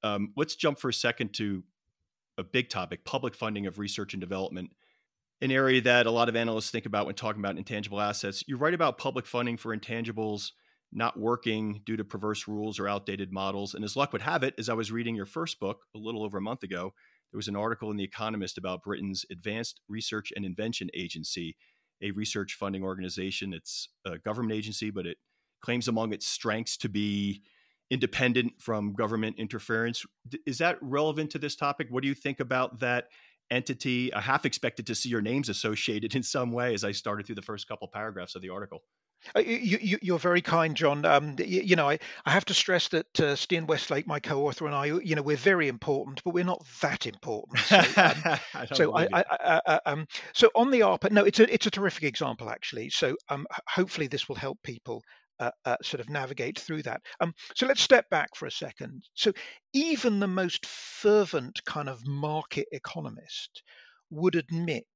Um, 0.04 0.32
let's 0.36 0.54
jump 0.54 0.78
for 0.78 0.88
a 0.88 0.94
second 0.94 1.34
to 1.34 1.64
a 2.36 2.44
big 2.44 2.68
topic 2.68 3.04
public 3.04 3.34
funding 3.34 3.66
of 3.66 3.80
research 3.80 4.14
and 4.14 4.20
development 4.20 4.70
an 5.40 5.50
area 5.50 5.80
that 5.80 6.06
a 6.06 6.10
lot 6.10 6.28
of 6.28 6.36
analysts 6.36 6.70
think 6.70 6.86
about 6.86 7.06
when 7.06 7.14
talking 7.14 7.40
about 7.40 7.56
intangible 7.56 8.00
assets. 8.00 8.42
You 8.46 8.56
write 8.56 8.74
about 8.74 8.98
public 8.98 9.26
funding 9.26 9.56
for 9.56 9.76
intangibles 9.76 10.52
not 10.92 11.18
working 11.18 11.82
due 11.84 11.96
to 11.96 12.04
perverse 12.04 12.48
rules 12.48 12.78
or 12.78 12.88
outdated 12.88 13.30
models. 13.30 13.74
And 13.74 13.84
as 13.84 13.94
luck 13.94 14.12
would 14.12 14.22
have 14.22 14.42
it, 14.42 14.54
as 14.58 14.68
I 14.68 14.74
was 14.74 14.90
reading 14.90 15.14
your 15.14 15.26
first 15.26 15.60
book 15.60 15.82
a 15.94 15.98
little 15.98 16.24
over 16.24 16.38
a 16.38 16.42
month 16.42 16.62
ago, 16.62 16.94
there 17.30 17.38
was 17.38 17.48
an 17.48 17.56
article 17.56 17.90
in 17.90 17.96
The 17.96 18.04
Economist 18.04 18.58
about 18.58 18.82
Britain's 18.82 19.24
Advanced 19.30 19.80
Research 19.88 20.32
and 20.34 20.44
Invention 20.44 20.88
Agency, 20.94 21.56
a 22.02 22.10
research 22.12 22.54
funding 22.54 22.82
organization. 22.82 23.52
It's 23.52 23.88
a 24.04 24.18
government 24.18 24.54
agency, 24.54 24.90
but 24.90 25.06
it 25.06 25.18
claims 25.60 25.88
among 25.88 26.12
its 26.12 26.26
strengths 26.26 26.76
to 26.78 26.88
be 26.88 27.42
independent 27.90 28.52
from 28.60 28.92
government 28.92 29.36
interference. 29.38 30.04
Is 30.46 30.58
that 30.58 30.78
relevant 30.80 31.30
to 31.32 31.38
this 31.38 31.56
topic? 31.56 31.88
What 31.90 32.02
do 32.02 32.08
you 32.08 32.14
think 32.14 32.40
about 32.40 32.80
that 32.80 33.08
entity? 33.50 34.12
I 34.12 34.20
half 34.20 34.44
expected 34.44 34.86
to 34.86 34.94
see 34.94 35.08
your 35.08 35.22
names 35.22 35.48
associated 35.48 36.14
in 36.14 36.22
some 36.22 36.52
way 36.52 36.74
as 36.74 36.84
I 36.84 36.92
started 36.92 37.26
through 37.26 37.36
the 37.36 37.42
first 37.42 37.66
couple 37.66 37.88
paragraphs 37.88 38.34
of 38.34 38.42
the 38.42 38.50
article. 38.50 38.82
Uh, 39.36 39.40
you, 39.40 39.98
you, 40.00 40.14
are 40.14 40.18
very 40.18 40.40
kind, 40.40 40.76
John. 40.76 41.04
Um, 41.04 41.36
you, 41.38 41.62
you, 41.62 41.76
know, 41.76 41.88
I, 41.88 41.98
I 42.24 42.30
have 42.30 42.44
to 42.46 42.54
stress 42.54 42.88
that 42.88 43.20
uh, 43.20 43.34
Stian 43.34 43.66
Westlake, 43.66 44.06
my 44.06 44.20
co-author, 44.20 44.66
and 44.66 44.74
I, 44.74 44.86
you 44.86 45.14
know, 45.14 45.22
we're 45.22 45.36
very 45.36 45.68
important, 45.68 46.22
but 46.24 46.34
we're 46.34 46.44
not 46.44 46.64
that 46.82 47.06
important. 47.06 47.58
So, 47.60 47.76
um, 47.76 47.84
I 48.54 48.66
so, 48.72 48.96
I, 48.96 49.08
I, 49.12 49.60
I, 49.66 49.80
um, 49.86 50.06
so 50.32 50.50
on 50.54 50.70
the 50.70 50.80
ARPA, 50.80 51.10
no, 51.10 51.24
it's 51.24 51.40
a 51.40 51.52
it's 51.52 51.66
a 51.66 51.70
terrific 51.70 52.04
example 52.04 52.48
actually. 52.48 52.90
So 52.90 53.16
um, 53.28 53.46
hopefully 53.66 54.06
this 54.06 54.28
will 54.28 54.36
help 54.36 54.58
people 54.62 55.02
uh, 55.40 55.50
uh, 55.64 55.76
sort 55.82 56.00
of 56.00 56.08
navigate 56.08 56.58
through 56.58 56.82
that. 56.82 57.00
Um, 57.20 57.34
so 57.54 57.66
let's 57.66 57.82
step 57.82 58.08
back 58.10 58.34
for 58.34 58.46
a 58.46 58.50
second. 58.50 59.02
So 59.14 59.32
even 59.72 60.20
the 60.20 60.26
most 60.28 60.66
fervent 60.66 61.64
kind 61.64 61.88
of 61.88 62.06
market 62.06 62.66
economist 62.72 63.62
would 64.10 64.34
admit 64.34 64.86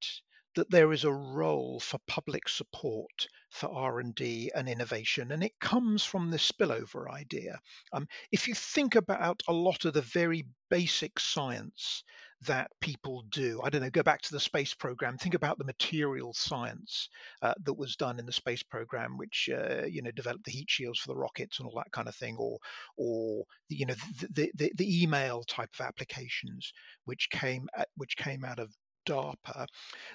that 0.54 0.70
there 0.70 0.92
is 0.92 1.04
a 1.04 1.12
role 1.12 1.80
for 1.80 1.98
public 2.06 2.48
support 2.48 3.28
for 3.50 3.70
R&D 3.70 4.50
and 4.54 4.68
innovation, 4.68 5.32
and 5.32 5.42
it 5.42 5.58
comes 5.60 6.04
from 6.04 6.30
the 6.30 6.38
spillover 6.38 7.10
idea. 7.10 7.60
Um, 7.92 8.08
if 8.30 8.48
you 8.48 8.54
think 8.54 8.94
about 8.94 9.42
a 9.46 9.52
lot 9.52 9.84
of 9.84 9.92
the 9.92 10.02
very 10.02 10.46
basic 10.70 11.20
science 11.20 12.02
that 12.46 12.70
people 12.80 13.24
do, 13.30 13.60
I 13.62 13.70
don't 13.70 13.82
know, 13.82 13.90
go 13.90 14.02
back 14.02 14.22
to 14.22 14.32
the 14.32 14.40
space 14.40 14.74
program. 14.74 15.16
Think 15.16 15.34
about 15.34 15.58
the 15.58 15.64
material 15.64 16.32
science 16.32 17.08
uh, 17.40 17.54
that 17.64 17.74
was 17.74 17.96
done 17.96 18.18
in 18.18 18.26
the 18.26 18.32
space 18.32 18.62
program, 18.62 19.16
which 19.16 19.48
uh, 19.52 19.84
you 19.84 20.02
know 20.02 20.10
developed 20.10 20.44
the 20.44 20.50
heat 20.50 20.68
shields 20.68 20.98
for 20.98 21.08
the 21.08 21.18
rockets 21.18 21.58
and 21.58 21.68
all 21.68 21.76
that 21.76 21.92
kind 21.92 22.08
of 22.08 22.16
thing, 22.16 22.36
or 22.38 22.58
or 22.96 23.44
you 23.68 23.86
know 23.86 23.94
the 24.30 24.50
the, 24.54 24.72
the 24.76 25.02
email 25.02 25.44
type 25.44 25.70
of 25.78 25.86
applications 25.86 26.72
which 27.04 27.28
came 27.30 27.68
at, 27.76 27.88
which 27.96 28.16
came 28.16 28.44
out 28.44 28.58
of 28.58 28.74
DARPA, 29.06 29.66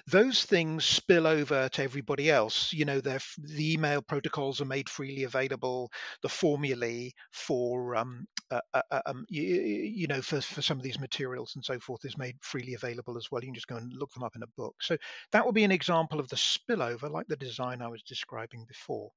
those 0.06 0.44
things 0.44 0.84
spill 0.84 1.26
over 1.26 1.68
to 1.68 1.82
everybody 1.82 2.30
else. 2.30 2.72
You 2.72 2.84
know, 2.84 3.00
the 3.00 3.20
email 3.58 4.02
protocols 4.02 4.60
are 4.60 4.66
made 4.66 4.88
freely 4.88 5.24
available. 5.24 5.90
The 6.22 6.28
formulae 6.28 7.12
for, 7.32 7.96
um, 7.96 8.26
uh, 8.50 8.60
uh, 8.74 9.00
um, 9.06 9.26
you, 9.28 9.42
you, 9.42 10.06
know, 10.06 10.22
for, 10.22 10.40
for 10.40 10.62
some 10.62 10.78
of 10.78 10.82
these 10.82 11.00
materials 11.00 11.52
and 11.54 11.64
so 11.64 11.78
forth 11.78 12.04
is 12.04 12.18
made 12.18 12.36
freely 12.40 12.74
available 12.74 13.16
as 13.16 13.30
well. 13.30 13.42
You 13.42 13.48
can 13.48 13.54
just 13.54 13.68
go 13.68 13.76
and 13.76 13.92
look 13.92 14.12
them 14.12 14.22
up 14.22 14.36
in 14.36 14.42
a 14.42 14.48
book. 14.56 14.76
So 14.80 14.96
that 15.32 15.44
would 15.44 15.54
be 15.54 15.64
an 15.64 15.72
example 15.72 16.20
of 16.20 16.28
the 16.28 16.36
spillover, 16.36 17.10
like 17.10 17.26
the 17.26 17.36
design 17.36 17.82
I 17.82 17.88
was 17.88 18.02
describing 18.02 18.64
before. 18.66 19.10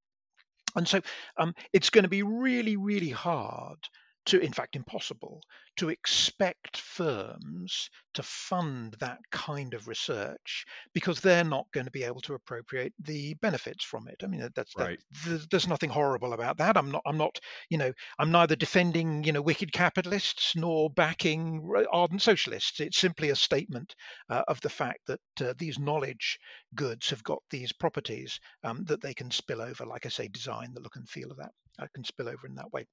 And 0.75 0.87
so 0.87 1.01
um, 1.37 1.53
it's 1.73 1.89
going 1.89 2.03
to 2.03 2.09
be 2.09 2.23
really, 2.23 2.77
really 2.77 3.09
hard 3.09 3.79
to, 4.25 4.39
in 4.39 4.53
fact, 4.53 4.75
impossible 4.75 5.41
to 5.77 5.89
expect 5.89 6.77
firms 6.77 7.89
to 8.13 8.21
fund 8.23 8.95
that 8.99 9.19
kind 9.31 9.73
of 9.73 9.87
research 9.87 10.65
because 10.93 11.21
they're 11.21 11.43
not 11.43 11.65
going 11.73 11.85
to 11.85 11.91
be 11.91 12.03
able 12.03 12.19
to 12.21 12.33
appropriate 12.33 12.93
the 12.99 13.33
benefits 13.35 13.83
from 13.83 14.07
it. 14.07 14.17
I 14.23 14.27
mean, 14.27 14.47
that's 14.53 14.75
right. 14.77 14.99
That, 15.25 15.49
there's 15.49 15.67
nothing 15.67 15.89
horrible 15.89 16.33
about 16.33 16.57
that. 16.57 16.77
I'm 16.77 16.91
not. 16.91 17.01
I'm 17.05 17.17
not. 17.17 17.39
You 17.69 17.77
know, 17.77 17.93
I'm 18.19 18.31
neither 18.31 18.55
defending 18.55 19.23
you 19.23 19.31
know 19.31 19.41
wicked 19.41 19.71
capitalists 19.71 20.55
nor 20.55 20.89
backing 20.89 21.71
ardent 21.91 22.21
socialists. 22.21 22.79
It's 22.79 22.97
simply 22.97 23.29
a 23.29 23.35
statement 23.35 23.95
uh, 24.29 24.43
of 24.47 24.59
the 24.61 24.69
fact 24.69 24.99
that 25.07 25.19
uh, 25.41 25.53
these 25.57 25.79
knowledge 25.79 26.37
goods 26.75 27.09
have 27.09 27.23
got 27.23 27.39
these 27.49 27.71
properties 27.71 28.39
um, 28.63 28.83
that 28.85 29.01
they 29.01 29.13
can 29.13 29.31
spill 29.31 29.61
over. 29.61 29.85
Like 29.85 30.05
I 30.05 30.09
say, 30.09 30.27
design, 30.27 30.73
the 30.73 30.81
look 30.81 30.95
and 30.95 31.09
feel 31.09 31.31
of 31.31 31.37
that 31.37 31.51
uh, 31.79 31.87
can 31.93 32.03
spill 32.03 32.27
over 32.27 32.45
in 32.45 32.55
that 32.55 32.71
way. 32.71 32.85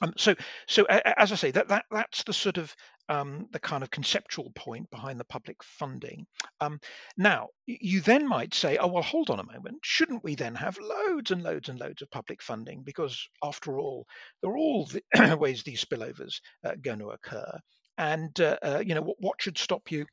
Um, 0.00 0.12
so, 0.16 0.34
so 0.66 0.84
as 0.84 1.32
I 1.32 1.34
say, 1.36 1.50
that, 1.50 1.68
that 1.68 1.84
that's 1.90 2.24
the 2.24 2.32
sort 2.32 2.58
of 2.58 2.74
um, 3.10 3.48
the 3.52 3.58
kind 3.58 3.82
of 3.82 3.90
conceptual 3.90 4.50
point 4.54 4.90
behind 4.90 5.18
the 5.18 5.24
public 5.24 5.62
funding. 5.64 6.26
Um, 6.60 6.78
now, 7.16 7.48
you 7.66 8.00
then 8.00 8.26
might 8.28 8.54
say, 8.54 8.78
oh 8.78 8.86
well, 8.86 9.02
hold 9.02 9.30
on 9.30 9.40
a 9.40 9.52
moment. 9.52 9.78
Shouldn't 9.82 10.24
we 10.24 10.36
then 10.36 10.54
have 10.54 10.78
loads 10.78 11.32
and 11.32 11.42
loads 11.42 11.68
and 11.68 11.78
loads 11.78 12.02
of 12.02 12.10
public 12.10 12.40
funding? 12.40 12.82
Because 12.84 13.28
after 13.42 13.78
all, 13.78 14.06
there 14.42 14.52
are 14.52 14.56
all 14.56 14.86
the 14.86 15.36
ways 15.40 15.62
these 15.62 15.84
spillovers 15.84 16.40
are 16.64 16.76
going 16.76 17.00
to 17.00 17.10
occur. 17.10 17.58
And 17.98 18.38
uh, 18.40 18.56
uh, 18.62 18.82
you 18.86 18.94
know, 18.94 19.02
what, 19.02 19.16
what 19.18 19.42
should 19.42 19.58
stop 19.58 19.90
you 19.90 20.06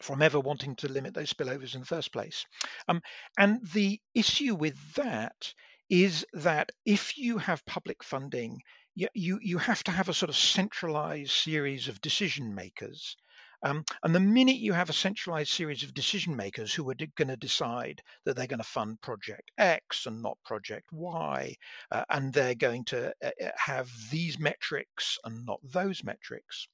from 0.00 0.22
ever 0.22 0.40
wanting 0.40 0.76
to 0.76 0.88
limit 0.90 1.14
those 1.14 1.32
spillovers 1.32 1.74
in 1.74 1.80
the 1.80 1.86
first 1.86 2.12
place? 2.12 2.46
Um, 2.88 3.02
and 3.38 3.58
the 3.74 4.00
issue 4.14 4.54
with 4.54 4.76
that 4.94 5.52
is 5.90 6.24
that 6.32 6.70
if 6.86 7.18
you 7.18 7.38
have 7.38 7.66
public 7.66 8.04
funding 8.04 8.60
you, 9.14 9.38
you 9.42 9.58
have 9.58 9.82
to 9.84 9.90
have 9.90 10.08
a 10.08 10.14
sort 10.14 10.30
of 10.30 10.36
centralized 10.36 11.32
series 11.32 11.88
of 11.88 12.00
decision 12.00 12.54
makers. 12.54 13.16
Um, 13.62 13.84
and 14.02 14.14
the 14.14 14.20
minute 14.20 14.56
you 14.56 14.72
have 14.72 14.88
a 14.88 14.94
centralized 14.94 15.50
series 15.50 15.82
of 15.82 15.92
decision 15.92 16.34
makers 16.34 16.72
who 16.72 16.88
are 16.90 16.94
going 17.16 17.28
to 17.28 17.36
decide 17.36 18.02
that 18.24 18.34
they're 18.34 18.46
going 18.46 18.58
to 18.58 18.64
fund 18.64 19.00
project 19.02 19.50
X 19.58 20.06
and 20.06 20.22
not 20.22 20.38
project 20.44 20.86
Y, 20.92 21.56
uh, 21.90 22.04
and 22.08 22.32
they're 22.32 22.54
going 22.54 22.84
to 22.86 23.12
uh, 23.22 23.30
uh 23.42 23.50
have 23.56 23.90
these 24.10 24.38
metrics 24.38 25.18
and 25.24 25.44
not 25.44 25.60
those 25.62 26.02
metrics, 26.02 26.68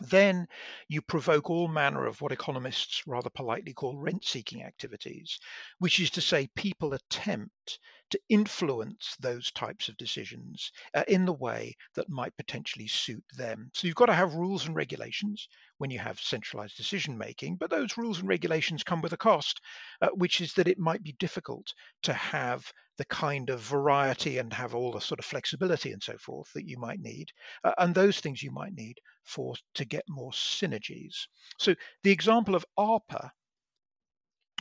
then 0.00 0.46
you 0.88 1.02
provoke 1.02 1.50
all 1.50 1.68
manner 1.68 2.06
of 2.06 2.20
what 2.20 2.32
economists 2.32 3.02
rather 3.06 3.30
politely 3.30 3.72
call 3.72 3.96
rent 3.96 4.24
seeking 4.24 4.62
activities, 4.62 5.38
which 5.78 6.00
is 6.00 6.10
to 6.10 6.20
say, 6.20 6.48
people 6.54 6.94
attempt 6.94 7.78
to 8.10 8.20
influence 8.28 9.16
those 9.20 9.50
types 9.52 9.88
of 9.88 9.96
decisions 9.96 10.72
uh, 10.94 11.04
in 11.08 11.26
the 11.26 11.32
way 11.32 11.76
that 11.94 12.08
might 12.08 12.36
potentially 12.36 12.86
suit 12.88 13.24
them. 13.36 13.70
So 13.74 13.86
you've 13.86 13.96
got 13.96 14.06
to 14.06 14.14
have 14.14 14.34
rules 14.34 14.66
and 14.66 14.74
regulations 14.74 15.48
when 15.78 15.90
you 15.90 15.98
have 15.98 16.20
centralized 16.20 16.76
decision 16.76 17.16
making, 17.16 17.56
but 17.56 17.70
those 17.70 17.96
rules 17.96 18.18
and 18.18 18.28
regulations 18.28 18.82
come 18.82 19.00
with 19.00 19.12
a 19.12 19.16
cost, 19.16 19.60
uh, 20.02 20.08
which 20.14 20.40
is 20.40 20.52
that 20.54 20.68
it 20.68 20.78
might 20.78 21.02
be 21.02 21.12
difficult 21.12 21.72
to 22.02 22.12
have 22.12 22.70
the 22.98 23.04
kind 23.04 23.48
of 23.48 23.60
variety 23.60 24.38
and 24.38 24.52
have 24.52 24.74
all 24.74 24.92
the 24.92 25.00
sort 25.00 25.20
of 25.20 25.24
flexibility 25.24 25.92
and 25.92 26.02
so 26.02 26.18
forth 26.18 26.52
that 26.52 26.68
you 26.68 26.76
might 26.78 27.00
need, 27.00 27.30
uh, 27.64 27.72
and 27.78 27.94
those 27.94 28.20
things 28.20 28.42
you 28.42 28.50
might 28.50 28.74
need 28.74 28.98
for 29.24 29.54
to 29.74 29.84
get 29.84 30.04
more 30.08 30.32
synergies. 30.32 31.26
So 31.58 31.74
the 32.02 32.10
example 32.10 32.54
of 32.54 32.66
ARPA, 32.78 33.30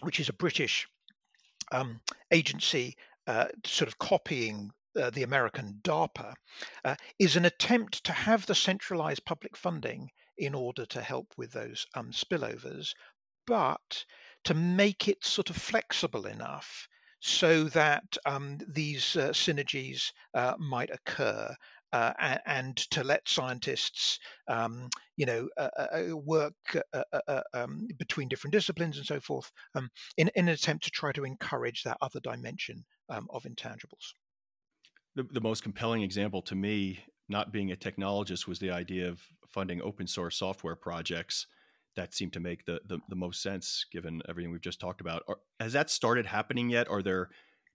which 0.01 0.19
is 0.19 0.29
a 0.29 0.33
British 0.33 0.87
um, 1.71 1.99
agency 2.31 2.95
uh, 3.25 3.47
sort 3.65 3.87
of 3.87 3.97
copying 3.97 4.71
uh, 4.95 5.09
the 5.09 5.23
American 5.23 5.79
DARPA, 5.83 6.33
uh, 6.85 6.95
is 7.17 7.35
an 7.35 7.45
attempt 7.45 8.03
to 8.05 8.11
have 8.11 8.45
the 8.45 8.55
centralized 8.55 9.25
public 9.25 9.57
funding 9.57 10.09
in 10.37 10.55
order 10.55 10.85
to 10.85 11.01
help 11.01 11.33
with 11.37 11.51
those 11.51 11.85
um, 11.95 12.11
spillovers, 12.11 12.93
but 13.45 14.05
to 14.43 14.53
make 14.53 15.07
it 15.07 15.23
sort 15.23 15.49
of 15.49 15.55
flexible 15.55 16.25
enough 16.25 16.87
so 17.19 17.63
that 17.65 18.03
um, 18.25 18.57
these 18.67 19.15
uh, 19.15 19.29
synergies 19.29 20.11
uh, 20.33 20.53
might 20.59 20.89
occur 20.91 21.53
uh, 21.93 22.13
and, 22.45 22.77
to 22.77 23.03
let 23.03 23.27
scientists, 23.27 24.19
um, 24.49 24.89
you 25.15 25.25
know, 25.25 25.47
uh, 25.57 25.69
uh, 25.77 25.87
uh 25.93 26.17
work 26.17 26.53
um, 27.53 27.87
between 27.97 28.27
different 28.27 28.51
disciplines 28.51 28.97
and 28.97 29.05
so 29.05 29.19
forth, 29.19 29.49
um, 29.75 29.89
in, 30.17 30.29
in, 30.35 30.47
an 30.47 30.53
attempt 30.53 30.83
to 30.83 30.91
try 30.91 31.11
to 31.11 31.23
encourage 31.23 31.83
that 31.83 31.97
other 32.01 32.19
dimension 32.19 32.83
um, 33.09 33.27
of 33.29 33.43
intangibles. 33.43 34.13
The, 35.15 35.23
the 35.31 35.41
most 35.41 35.63
compelling 35.63 36.03
example 36.03 36.41
to 36.43 36.55
me, 36.55 36.99
not 37.29 37.51
being 37.51 37.71
a 37.71 37.75
technologist, 37.75 38.47
was 38.47 38.59
the 38.59 38.71
idea 38.71 39.07
of 39.07 39.21
funding 39.47 39.81
open 39.81 40.07
source 40.07 40.37
software 40.37 40.75
projects 40.75 41.47
that 41.95 42.13
seemed 42.13 42.33
to 42.33 42.39
make 42.39 42.65
the, 42.65 42.79
the, 42.87 42.99
the 43.09 43.15
most 43.15 43.41
sense 43.41 43.85
given 43.91 44.21
everything 44.29 44.51
we've 44.51 44.61
just 44.61 44.79
talked 44.79 45.01
about. 45.01 45.23
Are, 45.27 45.39
has 45.59 45.73
that 45.73 45.89
started 45.89 46.27
happening 46.27 46.69
yet? 46.69 46.87
Are 46.89 47.01
there 47.01 47.29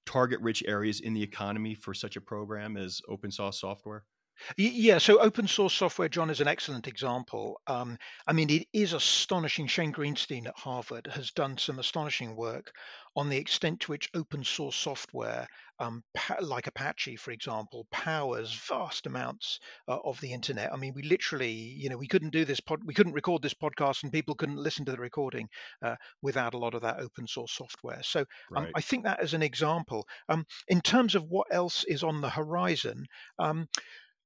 target 0.06 0.40
rich 0.40 0.62
areas 0.66 1.00
in 1.00 1.12
the 1.12 1.22
economy 1.22 1.74
for 1.74 1.92
such 1.92 2.16
a 2.16 2.20
program 2.20 2.76
as 2.76 3.00
open 3.08 3.30
source 3.30 3.60
software? 3.60 4.04
Yeah, 4.56 4.98
so 4.98 5.20
open 5.20 5.46
source 5.46 5.74
software, 5.74 6.08
John, 6.08 6.30
is 6.30 6.40
an 6.40 6.48
excellent 6.48 6.88
example. 6.88 7.60
Um, 7.66 7.98
I 8.26 8.32
mean, 8.32 8.50
it 8.50 8.66
is 8.72 8.92
astonishing. 8.92 9.66
Shane 9.66 9.92
Greenstein 9.92 10.46
at 10.46 10.58
Harvard 10.58 11.06
has 11.06 11.30
done 11.30 11.58
some 11.58 11.78
astonishing 11.78 12.36
work 12.36 12.72
on 13.14 13.28
the 13.28 13.36
extent 13.36 13.80
to 13.80 13.92
which 13.92 14.10
open 14.14 14.42
source 14.42 14.74
software, 14.74 15.46
um, 15.78 16.02
like 16.40 16.66
Apache, 16.66 17.16
for 17.16 17.30
example, 17.30 17.86
powers 17.90 18.54
vast 18.68 19.06
amounts 19.06 19.60
uh, 19.86 19.98
of 20.04 20.18
the 20.20 20.32
internet. 20.32 20.72
I 20.72 20.76
mean, 20.76 20.94
we 20.94 21.02
literally, 21.02 21.52
you 21.52 21.90
know, 21.90 21.98
we 21.98 22.08
couldn't 22.08 22.32
do 22.32 22.44
this 22.44 22.60
pod, 22.60 22.80
we 22.84 22.94
couldn't 22.94 23.12
record 23.12 23.42
this 23.42 23.54
podcast, 23.54 24.02
and 24.02 24.12
people 24.12 24.34
couldn't 24.34 24.56
listen 24.56 24.86
to 24.86 24.92
the 24.92 24.98
recording 24.98 25.48
uh, 25.82 25.96
without 26.22 26.54
a 26.54 26.58
lot 26.58 26.74
of 26.74 26.82
that 26.82 27.00
open 27.00 27.26
source 27.26 27.52
software. 27.52 28.02
So 28.02 28.20
um, 28.56 28.64
right. 28.64 28.72
I 28.74 28.80
think 28.80 29.04
that 29.04 29.20
as 29.20 29.34
an 29.34 29.42
example. 29.42 30.06
Um, 30.28 30.46
in 30.68 30.80
terms 30.80 31.14
of 31.14 31.24
what 31.24 31.48
else 31.50 31.84
is 31.84 32.02
on 32.02 32.20
the 32.20 32.30
horizon. 32.30 33.04
Um, 33.38 33.68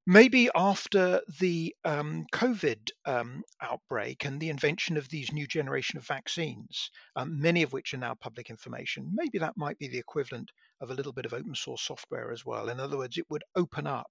maybe 0.06 0.48
after 0.54 1.20
the 1.40 1.74
um, 1.84 2.26
COVID 2.32 2.90
um, 3.04 3.42
outbreak 3.60 4.24
and 4.24 4.40
the 4.40 4.50
invention 4.50 4.96
of 4.96 5.08
these 5.08 5.32
new 5.32 5.46
generation 5.46 5.98
of 5.98 6.06
vaccines, 6.06 6.90
um, 7.16 7.40
many 7.40 7.62
of 7.62 7.72
which 7.72 7.92
are 7.92 7.98
now 7.98 8.14
public 8.14 8.48
information, 8.50 9.10
maybe 9.12 9.38
that 9.38 9.56
might 9.56 9.78
be 9.78 9.88
the 9.88 9.98
equivalent 9.98 10.50
of 10.80 10.90
a 10.90 10.94
little 10.94 11.12
bit 11.12 11.26
of 11.26 11.34
open 11.34 11.54
source 11.54 11.82
software 11.82 12.30
as 12.32 12.44
well. 12.46 12.68
In 12.68 12.78
other 12.78 12.96
words, 12.96 13.18
it 13.18 13.26
would 13.30 13.44
open 13.56 13.86
up 13.86 14.10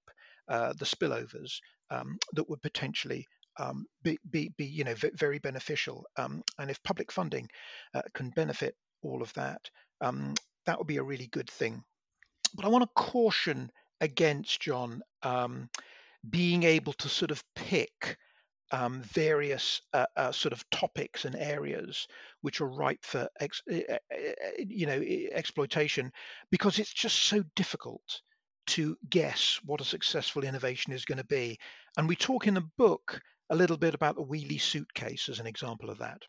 uh, 0.49 0.73
the 0.77 0.85
spillovers 0.85 1.59
um, 1.89 2.17
that 2.33 2.49
would 2.49 2.61
potentially 2.61 3.25
um, 3.57 3.85
be, 4.03 4.17
be, 4.29 4.51
be, 4.57 4.65
you 4.65 4.83
know, 4.83 4.95
very 5.13 5.39
beneficial. 5.39 6.05
Um, 6.17 6.43
and 6.59 6.69
if 6.69 6.83
public 6.83 7.11
funding 7.11 7.47
uh, 7.93 8.01
can 8.13 8.31
benefit 8.31 8.75
all 9.01 9.21
of 9.21 9.31
that, 9.33 9.61
that 10.01 10.77
would 10.77 10.87
be 10.87 10.97
a 10.97 11.03
really 11.03 11.27
good 11.27 11.49
thing. 11.49 11.83
But 12.53 12.65
I 12.65 12.69
want 12.69 12.83
to 12.83 13.01
caution 13.01 13.69
against 14.01 14.61
John 14.61 15.01
um, 15.23 15.69
being 16.29 16.63
able 16.63 16.93
to 16.93 17.09
sort 17.09 17.31
of 17.31 17.43
pick 17.55 18.17
um, 18.71 19.01
various 19.03 19.81
uh, 19.93 20.05
uh, 20.17 20.31
sort 20.31 20.53
of 20.53 20.67
topics 20.69 21.25
and 21.25 21.35
areas 21.35 22.07
which 22.41 22.61
are 22.61 22.67
ripe 22.67 23.03
for 23.03 23.29
ex, 23.39 23.61
eh, 23.69 23.81
eh, 23.89 23.97
eh, 24.11 24.31
you 24.67 24.85
know 24.85 25.01
exploitation 25.31 26.11
because 26.51 26.79
it's 26.79 26.93
just 26.93 27.15
so 27.15 27.43
difficult 27.55 28.21
to 28.67 28.97
guess 29.09 29.59
what 29.63 29.81
a 29.81 29.85
successful 29.85 30.43
innovation 30.43 30.91
is 30.91 31.05
going 31.05 31.19
to 31.19 31.25
be. 31.25 31.57
And 31.97 32.09
we 32.09 32.15
talk 32.15 32.47
in 32.47 32.55
the 32.55 32.67
book 32.77 33.21
a 33.51 33.55
little 33.55 33.77
bit 33.77 33.93
about 33.93 34.15
the 34.15 34.23
wheelie 34.23 34.59
suitcase 34.59 35.29
as 35.29 35.39
an 35.39 35.45
example 35.45 35.91
of 35.91 35.99
that. 35.99 36.23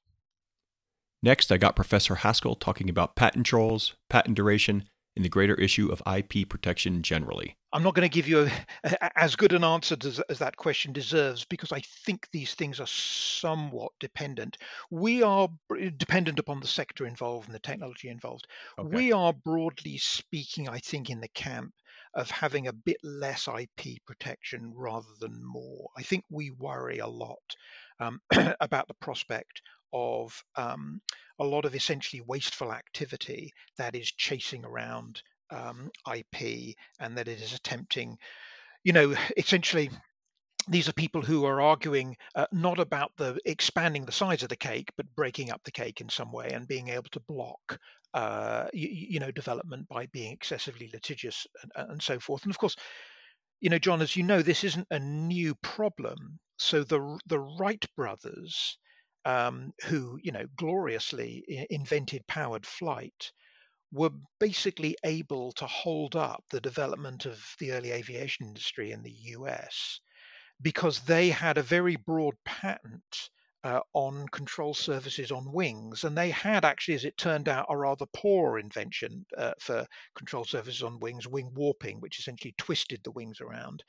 Next 1.23 1.51
i 1.51 1.57
got 1.57 1.75
professor 1.75 2.17
haskel 2.17 2.61
talking 2.61 2.91
about 2.91 3.17
patent 3.17 3.47
trolls 3.47 3.95
patent 4.11 4.37
duration 4.37 4.89
in 5.17 5.23
the 5.23 5.29
greater 5.29 5.55
issue 5.55 5.91
of 5.91 6.03
IP 6.07 6.49
protection 6.49 7.03
generally? 7.03 7.57
I'm 7.73 7.83
not 7.83 7.95
going 7.95 8.09
to 8.09 8.15
give 8.15 8.29
you 8.29 8.41
a, 8.41 8.51
a, 8.85 9.19
as 9.19 9.35
good 9.35 9.53
an 9.53 9.65
answer 9.65 9.97
as, 10.05 10.21
as 10.29 10.39
that 10.39 10.57
question 10.57 10.93
deserves 10.93 11.45
because 11.45 11.73
I 11.73 11.81
think 12.05 12.29
these 12.31 12.55
things 12.55 12.81
are 12.81 12.87
somewhat 12.87 13.93
dependent. 13.99 14.59
We 14.91 15.23
are 15.23 15.49
dependent 15.97 16.39
upon 16.39 16.61
the 16.61 16.67
sector 16.67 17.07
involved 17.07 17.49
and 17.49 17.55
the 17.55 17.61
technology 17.61 18.09
involved. 18.09 18.47
Okay. 18.79 18.89
We 18.89 19.13
are 19.13 19.33
broadly 19.33 19.99
speaking, 19.99 20.69
I 20.69 20.79
think, 20.79 21.11
in 21.11 21.21
the 21.21 21.29
camp 21.29 21.73
of 22.15 22.31
having 22.31 22.67
a 22.67 22.73
bit 22.73 22.97
less 23.03 23.49
IP 23.49 24.05
protection 24.07 24.73
rather 24.75 25.07
than 25.21 25.45
more. 25.45 25.89
I 25.97 26.03
think 26.03 26.25
we 26.31 26.51
worry 26.51 26.99
a 26.99 27.07
lot 27.07 27.57
um, 28.01 28.21
about 28.61 28.89
the 28.89 28.95
prospect 28.95 29.63
of 29.97 30.43
um, 30.57 31.01
a 31.39 31.45
lot 31.45 31.65
of 31.65 31.75
essentially 31.75 32.23
wasteful 32.27 32.73
activity 32.73 33.53
that 33.79 33.95
is 33.95 34.13
chasing 34.13 34.65
around 34.65 35.23
um, 35.51 35.91
IP 36.13 36.75
and 37.01 37.17
that 37.17 37.29
it 37.29 37.41
is 37.41 37.55
attempting, 37.55 38.19
you 38.85 38.93
know, 38.93 39.15
essentially 39.37 39.91
these 40.69 40.89
are 40.89 40.93
people 40.93 41.23
who 41.23 41.45
are 41.45 41.61
arguing 41.61 42.17
uh, 42.35 42.47
not 42.53 42.79
about 42.81 43.13
the 43.17 43.39
expanding 43.45 44.05
the 44.05 44.13
size 44.13 44.43
of 44.43 44.49
the 44.49 44.57
cake, 44.57 44.91
but 44.97 45.15
breaking 45.15 45.51
up 45.51 45.63
the 45.65 45.71
cake 45.71 46.01
in 46.01 46.09
some 46.09 46.33
way 46.33 46.51
and 46.53 46.67
being 46.67 46.89
able 46.89 47.09
to 47.13 47.21
block, 47.21 47.79
uh, 48.15 48.67
you, 48.73 48.89
you, 48.89 49.21
know, 49.21 49.31
development 49.31 49.89
by 49.89 50.07
being 50.07 50.33
excessively 50.33 50.91
litigious 50.93 51.47
and, 51.63 51.91
and, 51.91 52.03
so 52.03 52.19
forth. 52.19 52.43
And 52.43 52.51
of 52.51 52.59
course, 52.59 52.75
you 53.61 53.71
know, 53.71 53.79
John, 53.79 54.03
as 54.03 54.17
you 54.17 54.25
know, 54.25 54.43
this 54.43 54.65
isn't 54.65 54.89
a 54.91 54.99
new 54.99 55.55
problem. 55.57 56.41
So 56.59 56.83
the 56.83 57.19
the 57.27 57.39
Wright 57.39 57.85
brothers 57.97 58.79
um, 59.27 59.73
who, 59.87 60.19
you 60.23 60.33
know, 60.33 60.47
gloriously 60.57 61.45
invented 61.71 62.27
powered 62.29 62.67
flight, 62.67 63.33
were 63.93 64.11
basically 64.41 64.97
able 65.05 65.53
to 65.53 65.67
hold 65.67 66.17
up 66.17 66.45
the 66.51 66.61
development 66.61 67.27
of 67.27 67.45
the 67.59 67.73
early 67.73 67.93
aviation 67.93 68.47
industry 68.47 68.93
in 68.93 69.03
the 69.03 69.13
US 69.37 70.01
because 70.63 71.01
they 71.01 71.31
had 71.31 71.59
a 71.59 71.63
very 71.63 71.97
broad 71.97 72.35
patent 72.45 73.31
uh, 73.65 73.81
on 73.95 74.29
control 74.29 74.75
surfaces 74.75 75.33
on 75.33 75.53
wings. 75.53 76.05
And 76.05 76.17
they 76.17 76.31
had 76.31 76.65
actually, 76.65 76.95
as 76.95 77.05
it 77.05 77.17
turned 77.17 77.49
out, 77.49 77.67
a 77.69 77.77
rather 77.77 78.07
poor 78.15 78.59
invention 78.59 79.27
uh, 79.37 79.55
for 79.61 79.87
control 80.17 80.45
surfaces 80.45 80.83
on 80.83 81.01
wings, 81.01 81.27
wing 81.27 81.51
warping, 81.55 82.01
which 82.01 82.19
essentially 82.21 82.55
twisted 82.59 83.01
the 83.03 83.11
wings 83.11 83.41
around. 83.41 83.83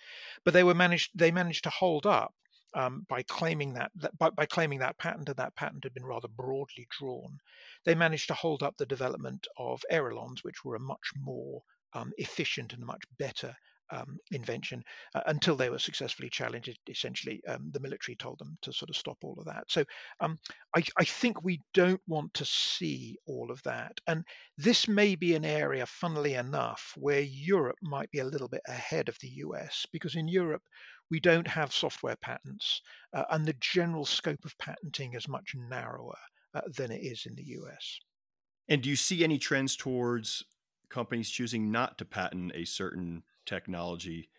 But 0.43 0.53
they 0.53 0.63
were 0.63 0.73
managed 0.73 1.11
they 1.15 1.31
managed 1.31 1.63
to 1.65 1.69
hold 1.69 2.07
up 2.07 2.33
um, 2.77 3.05
by 3.09 3.23
claiming 3.23 3.73
that, 3.73 3.91
that 3.95 4.17
by, 4.19 4.29
by, 4.29 4.45
claiming 4.45 4.79
that 4.79 4.97
patent, 4.99 5.27
and 5.27 5.37
that 5.37 5.55
patent 5.55 5.83
had 5.83 5.93
been 5.95 6.05
rather 6.05 6.27
broadly 6.27 6.87
drawn, 6.97 7.39
they 7.85 7.95
managed 7.95 8.27
to 8.27 8.35
hold 8.35 8.61
up 8.61 8.77
the 8.77 8.85
development 8.85 9.47
of 9.57 9.81
ailerons, 9.91 10.43
which 10.43 10.63
were 10.63 10.75
a 10.75 10.79
much 10.79 11.11
more 11.19 11.61
um, 11.93 12.11
efficient 12.17 12.73
and 12.73 12.85
much 12.85 13.01
better 13.17 13.55
um, 13.89 14.17
invention 14.31 14.83
uh, 15.15 15.21
until 15.27 15.55
they 15.55 15.69
were 15.69 15.79
successfully 15.79 16.29
challenged. 16.29 16.77
Essentially, 16.87 17.41
um, 17.47 17.69
the 17.71 17.79
military 17.79 18.15
told 18.15 18.37
them 18.37 18.57
to 18.61 18.71
sort 18.71 18.89
of 18.89 18.95
stop 18.95 19.17
all 19.23 19.37
of 19.39 19.45
that. 19.45 19.63
So 19.69 19.83
um, 20.19 20.37
I, 20.75 20.83
I, 20.97 21.05
think 21.05 21.43
we 21.43 21.61
don't 21.73 22.01
want 22.05 22.33
to 22.35 22.45
see 22.45 23.17
all 23.25 23.49
of 23.49 23.63
that. 23.63 23.93
And 24.05 24.23
this 24.57 24.87
may 24.87 25.15
be 25.15 25.35
an 25.35 25.45
area, 25.45 25.85
funnily 25.85 26.33
enough, 26.35 26.93
where 26.97 27.21
Europe 27.21 27.77
might 27.81 28.11
be 28.11 28.19
a 28.19 28.25
little 28.25 28.49
bit 28.49 28.61
ahead 28.67 29.09
of 29.09 29.17
the 29.21 29.29
US, 29.29 29.85
because 29.91 30.15
in 30.15 30.27
Europe, 30.27 30.63
we 31.09 31.19
don't 31.19 31.47
have 31.47 31.73
software 31.73 32.17
patents, 32.17 32.81
uh, 33.13 33.23
and 33.31 33.45
the 33.45 33.55
general 33.59 34.05
scope 34.05 34.43
of 34.45 34.57
patenting 34.57 35.13
is 35.13 35.27
much 35.27 35.55
narrower 35.55 36.17
uh, 36.53 36.61
than 36.75 36.91
it 36.91 37.01
is 37.01 37.25
in 37.25 37.35
the 37.35 37.43
US. 37.43 37.99
And 38.67 38.81
do 38.81 38.89
you 38.89 38.95
see 38.95 39.23
any 39.23 39.37
trends 39.37 39.75
towards 39.75 40.43
companies 40.89 41.29
choosing 41.29 41.71
not 41.71 41.97
to 41.97 42.05
patent 42.05 42.51
a 42.53 42.65
certain 42.65 43.23
technology 43.45 44.29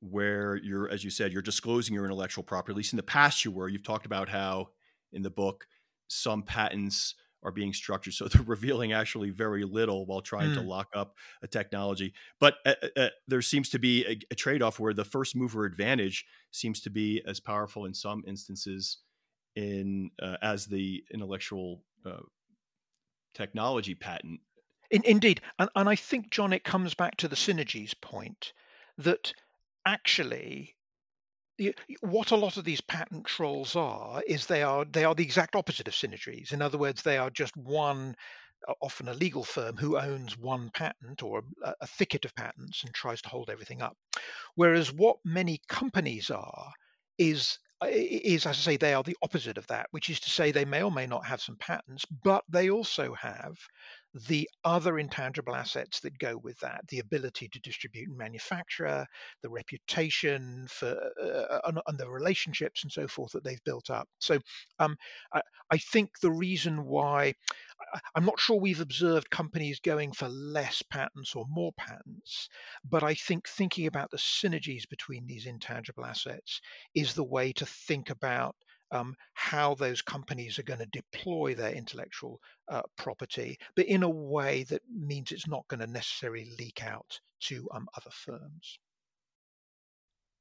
where 0.00 0.56
you're, 0.56 0.88
as 0.88 1.04
you 1.04 1.10
said, 1.10 1.32
you're 1.32 1.42
disclosing 1.42 1.94
your 1.94 2.04
intellectual 2.04 2.44
property? 2.44 2.72
At 2.72 2.76
least 2.76 2.92
in 2.92 2.96
the 2.96 3.02
past, 3.02 3.44
you 3.44 3.50
were. 3.50 3.68
You've 3.68 3.82
talked 3.82 4.06
about 4.06 4.28
how 4.28 4.68
in 5.12 5.22
the 5.22 5.30
book 5.30 5.66
some 6.08 6.42
patents 6.42 7.14
are 7.42 7.50
being 7.50 7.72
structured 7.72 8.14
so 8.14 8.28
they're 8.28 8.42
revealing 8.42 8.92
actually 8.92 9.30
very 9.30 9.64
little 9.64 10.06
while 10.06 10.20
trying 10.20 10.50
mm. 10.50 10.54
to 10.54 10.60
lock 10.60 10.88
up 10.94 11.14
a 11.42 11.46
technology. 11.46 12.12
But 12.40 12.54
uh, 12.64 12.74
uh, 12.82 13.00
uh, 13.00 13.08
there 13.28 13.42
seems 13.42 13.68
to 13.70 13.78
be 13.78 14.04
a, 14.06 14.18
a, 14.30 14.34
trade-off 14.34 14.78
where 14.78 14.94
the 14.94 15.04
first 15.04 15.36
mover 15.36 15.64
advantage 15.64 16.24
seems 16.50 16.80
to 16.82 16.90
be 16.90 17.22
as 17.26 17.40
powerful 17.40 17.84
in 17.84 17.94
some 17.94 18.22
instances 18.26 18.98
in 19.54 20.10
uh, 20.20 20.36
as 20.42 20.66
the 20.66 21.04
intellectual 21.12 21.82
uh, 22.06 22.22
technology 23.34 23.94
patent. 23.94 24.40
In, 24.90 25.02
indeed. 25.04 25.40
And, 25.58 25.70
and 25.74 25.88
i 25.88 25.96
think 25.96 26.30
john 26.30 26.52
it 26.52 26.64
comes 26.64 26.94
back 26.94 27.16
to 27.18 27.28
the 27.28 27.36
synergies 27.36 27.98
point 27.98 28.52
that 28.98 29.32
actually 29.86 30.76
what 32.00 32.30
a 32.30 32.36
lot 32.36 32.56
of 32.56 32.64
these 32.64 32.80
patent 32.80 33.26
trolls 33.26 33.76
are 33.76 34.22
is 34.26 34.46
they 34.46 34.62
are 34.62 34.84
they 34.84 35.04
are 35.04 35.14
the 35.14 35.24
exact 35.24 35.56
opposite 35.56 35.88
of 35.88 35.94
synergies. 35.94 36.52
In 36.52 36.62
other 36.62 36.78
words, 36.78 37.02
they 37.02 37.18
are 37.18 37.30
just 37.30 37.56
one, 37.56 38.14
often 38.80 39.08
a 39.08 39.14
legal 39.14 39.44
firm 39.44 39.76
who 39.76 39.98
owns 39.98 40.36
one 40.38 40.70
patent 40.70 41.22
or 41.22 41.42
a, 41.64 41.74
a 41.80 41.86
thicket 41.86 42.24
of 42.24 42.34
patents 42.34 42.84
and 42.84 42.94
tries 42.94 43.22
to 43.22 43.28
hold 43.28 43.50
everything 43.50 43.82
up. 43.82 43.96
Whereas 44.54 44.92
what 44.92 45.16
many 45.24 45.60
companies 45.68 46.30
are 46.30 46.72
is 47.18 47.58
is 47.88 48.46
as 48.46 48.58
I 48.58 48.60
say 48.60 48.76
they 48.76 48.94
are 48.94 49.02
the 49.02 49.16
opposite 49.22 49.58
of 49.58 49.66
that, 49.66 49.86
which 49.90 50.08
is 50.08 50.20
to 50.20 50.30
say 50.30 50.52
they 50.52 50.64
may 50.64 50.82
or 50.82 50.92
may 50.92 51.06
not 51.06 51.26
have 51.26 51.40
some 51.42 51.56
patents, 51.56 52.04
but 52.04 52.44
they 52.48 52.70
also 52.70 53.14
have 53.14 53.56
the 54.28 54.48
other 54.64 54.98
intangible 54.98 55.54
assets 55.54 56.00
that 56.00 56.18
go 56.18 56.36
with 56.36 56.58
that 56.60 56.82
the 56.88 56.98
ability 56.98 57.48
to 57.48 57.60
distribute 57.60 58.08
and 58.08 58.18
manufacture 58.18 59.06
the 59.42 59.48
reputation 59.48 60.66
for 60.68 60.94
uh, 61.22 61.60
and, 61.64 61.80
and, 61.86 61.98
the 61.98 62.08
relationships 62.08 62.82
and 62.82 62.92
so 62.92 63.08
forth 63.08 63.32
that 63.32 63.42
they've 63.42 63.64
built 63.64 63.88
up. 63.90 64.06
So 64.18 64.38
um, 64.78 64.96
I, 65.32 65.40
I, 65.70 65.78
think 65.78 66.10
the 66.20 66.30
reason 66.30 66.84
why 66.84 67.34
i'm 68.14 68.24
not 68.24 68.38
sure 68.38 68.58
we've 68.58 68.80
observed 68.80 69.30
companies 69.30 69.80
going 69.80 70.12
for 70.12 70.28
less 70.28 70.82
patents 70.90 71.34
or 71.34 71.44
more 71.48 71.72
patents 71.76 72.48
but 72.88 73.02
i 73.02 73.14
think 73.14 73.48
thinking 73.48 73.86
about 73.86 74.10
the 74.10 74.16
synergies 74.16 74.88
between 74.88 75.26
these 75.26 75.46
intangible 75.46 76.04
assets 76.04 76.60
is 76.94 77.14
the 77.14 77.24
way 77.24 77.52
to 77.52 77.66
think 77.66 78.10
about 78.10 78.54
um, 78.92 79.16
how 79.34 79.74
those 79.74 80.02
companies 80.02 80.58
are 80.58 80.64
going 80.64 80.78
to 80.78 80.86
deploy 80.86 81.54
their 81.54 81.72
intellectual 81.72 82.40
uh, 82.68 82.82
property, 82.96 83.58
but 83.74 83.86
in 83.86 84.02
a 84.02 84.08
way 84.08 84.64
that 84.64 84.82
means 84.94 85.32
it's 85.32 85.48
not 85.48 85.66
going 85.68 85.80
to 85.80 85.86
necessarily 85.86 86.48
leak 86.58 86.84
out 86.84 87.18
to 87.40 87.68
um, 87.74 87.88
other 87.96 88.10
firms. 88.10 88.78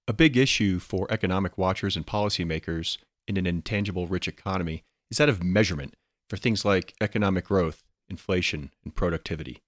A 0.07 0.13
big 0.13 0.35
issue 0.35 0.79
for 0.79 1.07
economic 1.09 1.57
watchers 1.57 1.95
and 1.95 2.05
policymakers 2.05 2.97
in 3.27 3.37
an 3.37 3.47
intangible 3.47 4.07
rich 4.07 4.27
economy 4.27 4.83
is 5.09 5.17
that 5.17 5.29
of 5.29 5.43
measurement 5.43 5.95
for 6.29 6.37
things 6.37 6.65
like 6.65 6.93
economic 7.01 7.45
growth, 7.45 7.83
inflation, 8.09 8.71
and 8.83 8.95
productivity. 8.95 9.61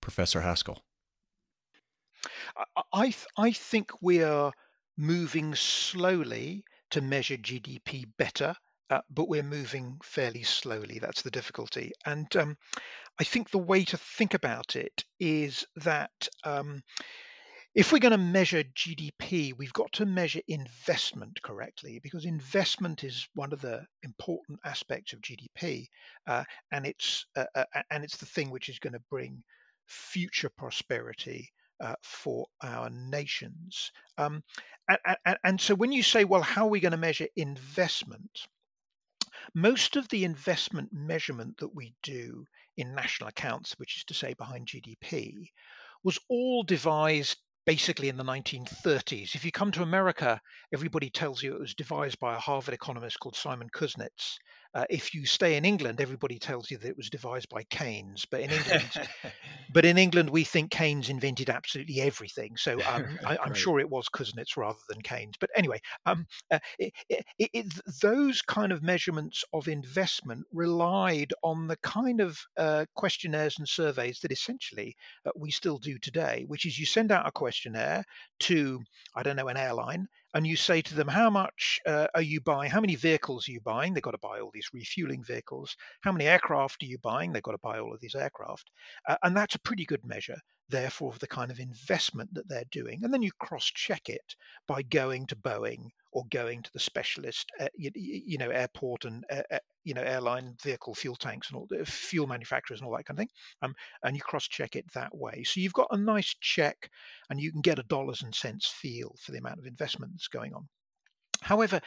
Professor 0.00 0.40
Haskel. 0.40 0.78
I, 2.92 3.04
th- 3.04 3.26
I 3.36 3.52
think 3.52 3.92
we 4.00 4.22
are 4.22 4.52
moving 4.96 5.54
slowly 5.54 6.64
to 6.90 7.00
measure 7.00 7.36
GDP 7.36 8.04
better, 8.18 8.54
uh, 8.90 9.00
but 9.10 9.28
we're 9.28 9.42
moving 9.42 9.98
fairly 10.02 10.42
slowly. 10.42 10.98
That's 10.98 11.22
the 11.22 11.30
difficulty. 11.30 11.92
And 12.04 12.34
um, 12.36 12.56
I 13.18 13.24
think 13.24 13.50
the 13.50 13.58
way 13.58 13.84
to 13.84 13.96
think 13.96 14.34
about 14.34 14.76
it 14.76 15.04
is 15.18 15.64
that 15.76 16.28
um, 16.44 16.82
if 17.74 17.92
we're 17.92 18.00
going 18.00 18.10
to 18.12 18.18
measure 18.18 18.64
GDP, 18.64 19.52
we've 19.56 19.72
got 19.72 19.92
to 19.92 20.06
measure 20.06 20.40
investment 20.48 21.40
correctly 21.42 22.00
because 22.02 22.24
investment 22.24 23.04
is 23.04 23.28
one 23.34 23.52
of 23.52 23.60
the 23.60 23.86
important 24.02 24.58
aspects 24.64 25.12
of 25.12 25.20
GDP, 25.20 25.86
uh, 26.26 26.42
and 26.72 26.84
it's 26.84 27.26
uh, 27.36 27.44
uh, 27.54 27.64
and 27.90 28.02
it's 28.02 28.16
the 28.16 28.26
thing 28.26 28.50
which 28.50 28.68
is 28.68 28.80
going 28.80 28.94
to 28.94 29.02
bring 29.08 29.44
future 29.86 30.48
prosperity 30.48 31.52
uh, 31.80 31.94
for 32.02 32.46
our 32.62 32.90
nations. 32.90 33.92
Um, 34.18 34.42
and, 34.88 35.16
and, 35.24 35.38
and 35.44 35.60
so 35.60 35.74
when 35.74 35.92
you 35.92 36.02
say, 36.02 36.24
well, 36.24 36.42
how 36.42 36.66
are 36.66 36.70
we 36.70 36.80
going 36.80 36.92
to 36.92 36.98
measure 36.98 37.28
investment? 37.36 38.46
Most 39.54 39.96
of 39.96 40.08
the 40.08 40.24
investment 40.24 40.90
measurement 40.92 41.58
that 41.58 41.74
we 41.74 41.94
do 42.02 42.44
in 42.76 42.94
national 42.94 43.28
accounts, 43.28 43.74
which 43.78 43.96
is 43.96 44.04
to 44.04 44.14
say 44.14 44.34
behind 44.34 44.68
GDP, 44.68 45.50
was 46.04 46.18
all 46.28 46.62
devised 46.62 47.36
basically 47.66 48.08
in 48.08 48.16
the 48.16 48.24
1930s. 48.24 49.34
If 49.34 49.44
you 49.44 49.52
come 49.52 49.72
to 49.72 49.82
America, 49.82 50.40
everybody 50.72 51.10
tells 51.10 51.42
you 51.42 51.54
it 51.54 51.60
was 51.60 51.74
devised 51.74 52.18
by 52.18 52.34
a 52.34 52.40
Harvard 52.40 52.74
economist 52.74 53.20
called 53.20 53.36
Simon 53.36 53.68
Kuznets. 53.68 54.38
Uh, 54.72 54.84
if 54.88 55.14
you 55.14 55.26
stay 55.26 55.56
in 55.56 55.64
England, 55.64 56.00
everybody 56.00 56.38
tells 56.38 56.70
you 56.70 56.78
that 56.78 56.88
it 56.88 56.96
was 56.96 57.10
devised 57.10 57.48
by 57.48 57.64
Keynes. 57.64 58.24
But 58.30 58.40
in 58.40 58.50
England, 58.50 59.08
but 59.72 59.84
in 59.84 59.98
England, 59.98 60.30
we 60.30 60.44
think 60.44 60.70
Keynes 60.70 61.08
invented 61.08 61.50
absolutely 61.50 62.00
everything. 62.00 62.56
So 62.56 62.74
um, 62.88 63.18
I, 63.26 63.38
am 63.44 63.54
sure 63.54 63.80
it 63.80 63.90
was 63.90 64.08
Kuznets 64.08 64.56
rather 64.56 64.78
than 64.88 65.02
Keynes. 65.02 65.34
But 65.40 65.50
anyway, 65.56 65.80
um, 66.06 66.26
uh, 66.50 66.60
it, 66.78 66.92
it, 67.08 67.24
it, 67.38 67.66
those 68.00 68.42
kind 68.42 68.70
of 68.70 68.82
measurements 68.82 69.44
of 69.52 69.66
investment 69.66 70.46
relied 70.52 71.32
on 71.42 71.66
the 71.66 71.76
kind 71.78 72.20
of 72.20 72.38
uh, 72.56 72.84
questionnaires 72.94 73.58
and 73.58 73.68
surveys 73.68 74.20
that 74.20 74.32
essentially 74.32 74.96
uh, 75.26 75.30
we 75.36 75.50
still 75.50 75.78
do 75.78 75.98
today, 75.98 76.44
which 76.46 76.64
is 76.64 76.78
you 76.78 76.86
send 76.86 77.10
out 77.10 77.26
a 77.26 77.32
questionnaire 77.32 78.04
to 78.40 78.80
I 79.14 79.22
don't 79.22 79.36
know 79.36 79.48
an 79.48 79.56
airline 79.56 80.06
and 80.34 80.46
you 80.46 80.56
say 80.56 80.80
to 80.82 80.94
them, 80.94 81.08
how 81.08 81.30
much 81.30 81.80
uh, 81.86 82.06
are 82.14 82.22
you 82.22 82.40
buying? 82.40 82.70
How 82.70 82.80
many 82.80 82.94
vehicles 82.94 83.48
are 83.48 83.52
you 83.52 83.60
buying? 83.60 83.94
They've 83.94 84.02
got 84.02 84.12
to 84.12 84.18
buy 84.18 84.40
all 84.40 84.50
these 84.52 84.70
refueling 84.72 85.24
vehicles. 85.24 85.76
How 86.02 86.12
many 86.12 86.26
aircraft 86.26 86.82
are 86.82 86.86
you 86.86 86.98
buying? 86.98 87.32
They've 87.32 87.42
got 87.42 87.52
to 87.52 87.58
buy 87.62 87.78
all 87.78 87.92
of 87.92 88.00
these 88.00 88.14
aircraft. 88.14 88.70
Uh, 89.08 89.16
and 89.22 89.36
that's 89.36 89.54
a 89.54 89.60
pretty 89.60 89.84
good 89.84 90.04
measure, 90.04 90.38
therefore, 90.70 91.12
the 91.18 91.26
kind 91.26 91.50
of 91.50 91.60
investment 91.60 92.32
that 92.34 92.48
they're 92.48 92.64
doing. 92.70 93.00
And 93.02 93.12
then 93.12 93.22
you 93.22 93.30
cross 93.38 93.64
check 93.64 94.08
it 94.08 94.34
by 94.66 94.82
going 94.82 95.26
to 95.26 95.36
Boeing 95.36 95.88
or 96.12 96.24
going 96.30 96.62
to 96.62 96.72
the 96.72 96.80
specialist, 96.80 97.50
uh, 97.60 97.68
you, 97.76 97.90
you, 97.94 98.38
know, 98.38 98.50
airport 98.50 99.04
and 99.04 99.24
uh, 99.30 99.58
you 99.84 99.94
know 99.94 100.02
airline 100.02 100.56
vehicle 100.62 100.94
fuel 100.94 101.16
tanks 101.16 101.48
and 101.48 101.56
all 101.56 101.66
the 101.70 101.84
fuel 101.84 102.26
manufacturers 102.26 102.80
and 102.80 102.86
all 102.86 102.96
that 102.96 103.04
kind 103.04 103.18
of 103.18 103.22
thing, 103.22 103.30
um, 103.62 103.74
and 104.02 104.16
you 104.16 104.22
cross-check 104.22 104.76
it 104.76 104.84
that 104.94 105.16
way. 105.16 105.44
So 105.44 105.60
you've 105.60 105.72
got 105.72 105.88
a 105.90 105.96
nice 105.96 106.34
check, 106.40 106.90
and 107.28 107.40
you 107.40 107.52
can 107.52 107.60
get 107.60 107.78
a 107.78 107.84
dollars 107.84 108.22
and 108.22 108.34
cents 108.34 108.66
feel 108.66 109.14
for 109.20 109.32
the 109.32 109.38
amount 109.38 109.58
of 109.58 109.66
investment 109.66 110.12
that's 110.12 110.28
going 110.28 110.54
on. 110.54 110.68
However, 111.42 111.80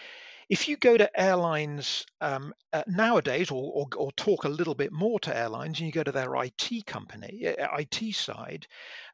if 0.49 0.67
you 0.67 0.77
go 0.77 0.97
to 0.97 1.19
airlines 1.19 2.05
um, 2.21 2.53
uh, 2.71 2.83
nowadays, 2.87 3.51
or, 3.51 3.71
or, 3.73 3.87
or, 3.95 4.11
talk 4.13 4.45
a 4.45 4.49
little 4.49 4.75
bit 4.75 4.91
more 4.91 5.19
to 5.19 5.35
airlines, 5.35 5.79
and 5.79 5.87
you 5.87 5.91
go 5.91 6.03
to 6.03 6.11
their 6.11 6.33
IT 6.35 6.85
company, 6.85 7.47
uh, 7.47 7.67
IT 7.77 8.15
side, 8.15 8.65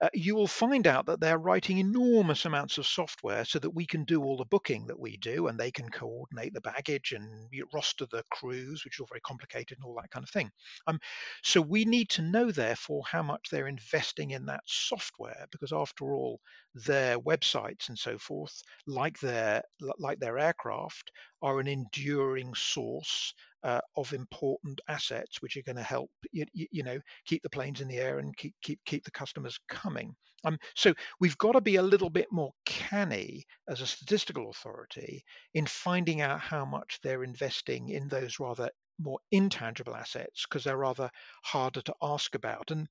uh, 0.01 0.09
you 0.13 0.35
will 0.35 0.47
find 0.47 0.87
out 0.87 1.05
that 1.07 1.19
they're 1.19 1.37
writing 1.37 1.77
enormous 1.77 2.45
amounts 2.45 2.77
of 2.77 2.85
software 2.85 3.43
so 3.45 3.59
that 3.59 3.71
we 3.71 3.85
can 3.85 4.05
do 4.05 4.23
all 4.23 4.37
the 4.37 4.45
booking 4.45 4.87
that 4.87 4.99
we 4.99 5.17
do, 5.17 5.47
and 5.47 5.59
they 5.59 5.71
can 5.71 5.89
coordinate 5.89 6.53
the 6.53 6.61
baggage 6.61 7.13
and 7.13 7.49
roster 7.73 8.05
the 8.11 8.23
crews, 8.31 8.83
which 8.85 8.95
is 8.95 8.99
all 9.01 9.07
very 9.09 9.21
complicated 9.21 9.77
and 9.77 9.85
all 9.85 9.95
that 9.95 10.11
kind 10.11 10.23
of 10.23 10.29
thing. 10.29 10.49
Um, 10.87 10.99
so 11.43 11.61
we 11.61 11.85
need 11.85 12.09
to 12.09 12.21
know, 12.21 12.51
therefore, 12.51 13.03
how 13.09 13.23
much 13.23 13.49
they're 13.49 13.67
investing 13.67 14.31
in 14.31 14.45
that 14.45 14.63
software, 14.65 15.47
because 15.51 15.73
after 15.73 16.13
all, 16.13 16.39
their 16.75 17.19
websites 17.19 17.89
and 17.89 17.97
so 17.97 18.17
forth, 18.17 18.61
like 18.85 19.19
their 19.19 19.63
like 19.97 20.19
their 20.19 20.37
aircraft, 20.37 21.11
are 21.41 21.59
an 21.59 21.67
enduring 21.67 22.53
source 22.55 23.33
uh, 23.63 23.81
of 23.95 24.13
important 24.13 24.79
assets, 24.87 25.41
which 25.41 25.57
are 25.57 25.63
going 25.63 25.75
to 25.75 25.83
help 25.83 26.11
you, 26.31 26.45
you, 26.53 26.83
know 26.83 26.99
keep 27.25 27.43
the 27.43 27.49
planes 27.49 27.81
in 27.81 27.87
the 27.87 27.97
air 27.97 28.19
and 28.19 28.35
keep 28.37 28.53
keep 28.61 28.79
keep 28.85 29.03
the 29.03 29.11
customers 29.11 29.59
coming. 29.67 30.15
Um, 30.45 30.57
so 30.75 30.93
we've 31.19 31.37
got 31.37 31.53
to 31.53 31.61
be 31.61 31.75
a 31.75 31.83
little 31.83 32.09
bit 32.09 32.27
more 32.31 32.53
canny 32.65 33.45
as 33.67 33.81
a 33.81 33.87
statistical 33.87 34.49
authority 34.49 35.25
in 35.53 35.65
finding 35.65 36.21
out 36.21 36.39
how 36.39 36.63
much 36.63 36.99
they're 37.03 37.23
investing 37.23 37.89
in 37.89 38.07
those 38.07 38.39
rather 38.39 38.69
more 38.99 39.19
intangible 39.31 39.95
assets 39.95 40.45
because 40.47 40.63
they're 40.63 40.77
rather 40.77 41.09
harder 41.43 41.81
to 41.81 41.93
ask 42.01 42.35
about. 42.35 42.71
And 42.71 42.87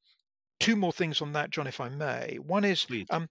two 0.60 0.76
more 0.76 0.92
things 0.92 1.22
on 1.22 1.32
that, 1.32 1.50
John, 1.50 1.66
if 1.66 1.80
I 1.80 1.88
may. 1.88 2.38
One 2.40 2.64
is 2.64 2.86
um, 3.10 3.28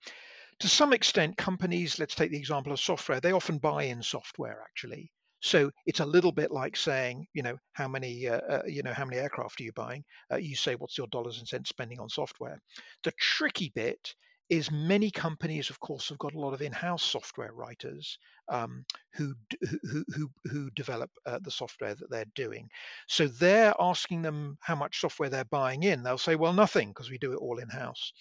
to 0.60 0.68
some 0.68 0.94
extent, 0.94 1.38
companies, 1.38 2.00
let's 2.00 2.16
take 2.16 2.32
the 2.32 2.38
example 2.38 2.72
of 2.72 2.80
software, 2.80 3.20
they 3.20 3.32
often 3.32 3.58
buy 3.58 3.84
in 3.84 4.02
software 4.02 4.62
actually. 4.64 5.12
So 5.40 5.70
it's 5.86 6.00
a 6.00 6.06
little 6.06 6.32
bit 6.32 6.52
like 6.52 6.76
saying, 6.76 7.28
you 7.34 7.44
know, 7.44 7.58
how 7.74 7.88
many, 7.88 8.28
uh, 8.28 8.42
uh, 8.50 8.62
you 8.66 8.82
know, 8.82 8.94
how 8.94 9.06
many 9.06 9.18
aircraft 9.18 9.62
are 9.62 9.64
you 9.64 9.72
buying? 9.74 10.04
Uh, 10.32 10.38
you 10.38 10.56
say, 10.56 10.74
what's 10.76 10.98
your 10.98 11.08
dollars 11.08 11.38
and 11.38 11.48
cents 11.48 11.70
spending 11.70 12.00
on 12.00 12.10
software? 12.10 12.60
The 13.04 13.12
tricky 13.20 13.72
bit 13.76 14.16
is 14.50 14.72
many 14.72 15.12
companies, 15.12 15.70
of 15.70 15.80
course, 15.80 16.10
have 16.10 16.18
got 16.18 16.34
a 16.34 16.40
lot 16.40 16.54
of 16.54 16.62
in-house 16.62 17.04
software 17.04 17.52
writers 17.54 18.18
um, 18.50 18.86
who, 19.14 19.36
who, 19.62 20.04
who, 20.16 20.30
who 20.46 20.70
develop 20.72 21.12
uh, 21.26 21.38
the 21.44 21.52
software 21.52 21.94
that 21.94 22.10
they're 22.10 22.26
doing. 22.34 22.68
So 23.08 23.28
they're 23.28 23.74
asking 23.78 24.22
them 24.22 24.58
how 24.62 24.76
much 24.76 25.02
software 25.02 25.30
they're 25.30 25.44
buying 25.46 25.84
in. 25.84 26.02
They'll 26.02 26.18
say, 26.18 26.36
well, 26.36 26.54
nothing, 26.54 26.90
because 26.90 27.12
we 27.12 27.18
do 27.18 27.34
it 27.34 27.40
all 27.42 27.60
in-house, 27.60 28.14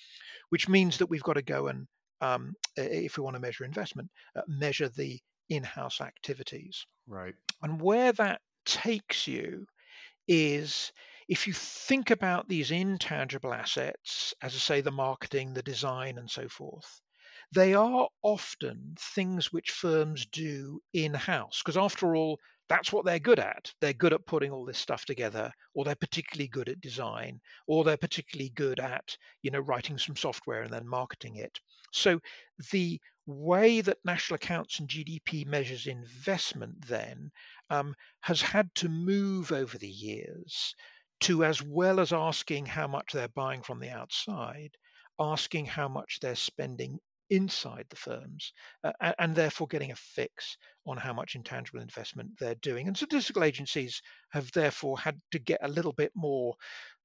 which 0.50 0.68
means 0.68 0.98
that 0.98 1.06
we've 1.06 1.22
got 1.22 1.34
to 1.34 1.42
go 1.42 1.68
and 1.68 1.86
um, 2.20 2.54
if 2.76 3.16
we 3.16 3.22
want 3.22 3.34
to 3.34 3.40
measure 3.40 3.64
investment, 3.64 4.10
uh, 4.36 4.42
measure 4.48 4.88
the 4.88 5.18
in-house 5.48 6.00
activities. 6.00 6.86
Right. 7.06 7.34
And 7.62 7.80
where 7.80 8.12
that 8.12 8.40
takes 8.64 9.26
you 9.26 9.66
is 10.28 10.92
if 11.28 11.46
you 11.46 11.52
think 11.52 12.10
about 12.10 12.48
these 12.48 12.70
intangible 12.70 13.52
assets, 13.52 14.34
as 14.42 14.54
I 14.54 14.58
say, 14.58 14.80
the 14.80 14.90
marketing, 14.90 15.54
the 15.54 15.62
design, 15.62 16.18
and 16.18 16.30
so 16.30 16.48
forth, 16.48 17.00
they 17.54 17.74
are 17.74 18.08
often 18.22 18.96
things 18.98 19.52
which 19.52 19.70
firms 19.70 20.26
do 20.26 20.80
in 20.92 21.14
house. 21.14 21.62
Because 21.64 21.76
after 21.76 22.16
all, 22.16 22.38
that's 22.68 22.92
what 22.92 23.04
they're 23.04 23.20
good 23.20 23.38
at. 23.38 23.72
They're 23.80 23.92
good 23.92 24.12
at 24.12 24.26
putting 24.26 24.50
all 24.50 24.64
this 24.64 24.78
stuff 24.78 25.04
together, 25.04 25.52
or 25.74 25.84
they're 25.84 25.94
particularly 25.94 26.48
good 26.48 26.68
at 26.68 26.80
design, 26.80 27.40
or 27.68 27.84
they're 27.84 27.96
particularly 27.96 28.50
good 28.50 28.80
at, 28.80 29.16
you 29.42 29.52
know, 29.52 29.60
writing 29.60 29.98
some 29.98 30.16
software 30.16 30.62
and 30.62 30.72
then 30.72 30.88
marketing 30.88 31.36
it. 31.36 31.60
So 31.92 32.20
the 32.72 33.00
way 33.26 33.80
that 33.80 33.98
national 34.04 34.36
accounts 34.36 34.78
and 34.78 34.88
GDP 34.88 35.46
measures 35.46 35.86
investment 35.86 36.86
then 36.86 37.30
um, 37.70 37.94
has 38.20 38.40
had 38.40 38.72
to 38.76 38.88
move 38.88 39.52
over 39.52 39.76
the 39.78 39.88
years 39.88 40.74
to, 41.20 41.44
as 41.44 41.62
well 41.62 41.98
as 42.00 42.12
asking 42.12 42.66
how 42.66 42.86
much 42.86 43.12
they're 43.12 43.28
buying 43.28 43.62
from 43.62 43.80
the 43.80 43.90
outside, 43.90 44.76
asking 45.18 45.66
how 45.66 45.88
much 45.88 46.18
they're 46.20 46.36
spending 46.36 47.00
inside 47.30 47.86
the 47.88 47.96
firms 47.96 48.52
uh, 48.84 48.92
and 49.18 49.34
therefore 49.34 49.66
getting 49.66 49.90
a 49.90 49.96
fix 49.96 50.56
on 50.86 50.96
how 50.96 51.12
much 51.12 51.34
intangible 51.34 51.80
investment 51.80 52.30
they're 52.38 52.54
doing. 52.56 52.86
And 52.86 52.96
statistical 52.96 53.42
agencies 53.42 54.00
have 54.30 54.50
therefore 54.52 54.98
had 54.98 55.20
to 55.32 55.40
get 55.40 55.58
a 55.62 55.68
little 55.68 55.92
bit 55.92 56.12
more 56.14 56.54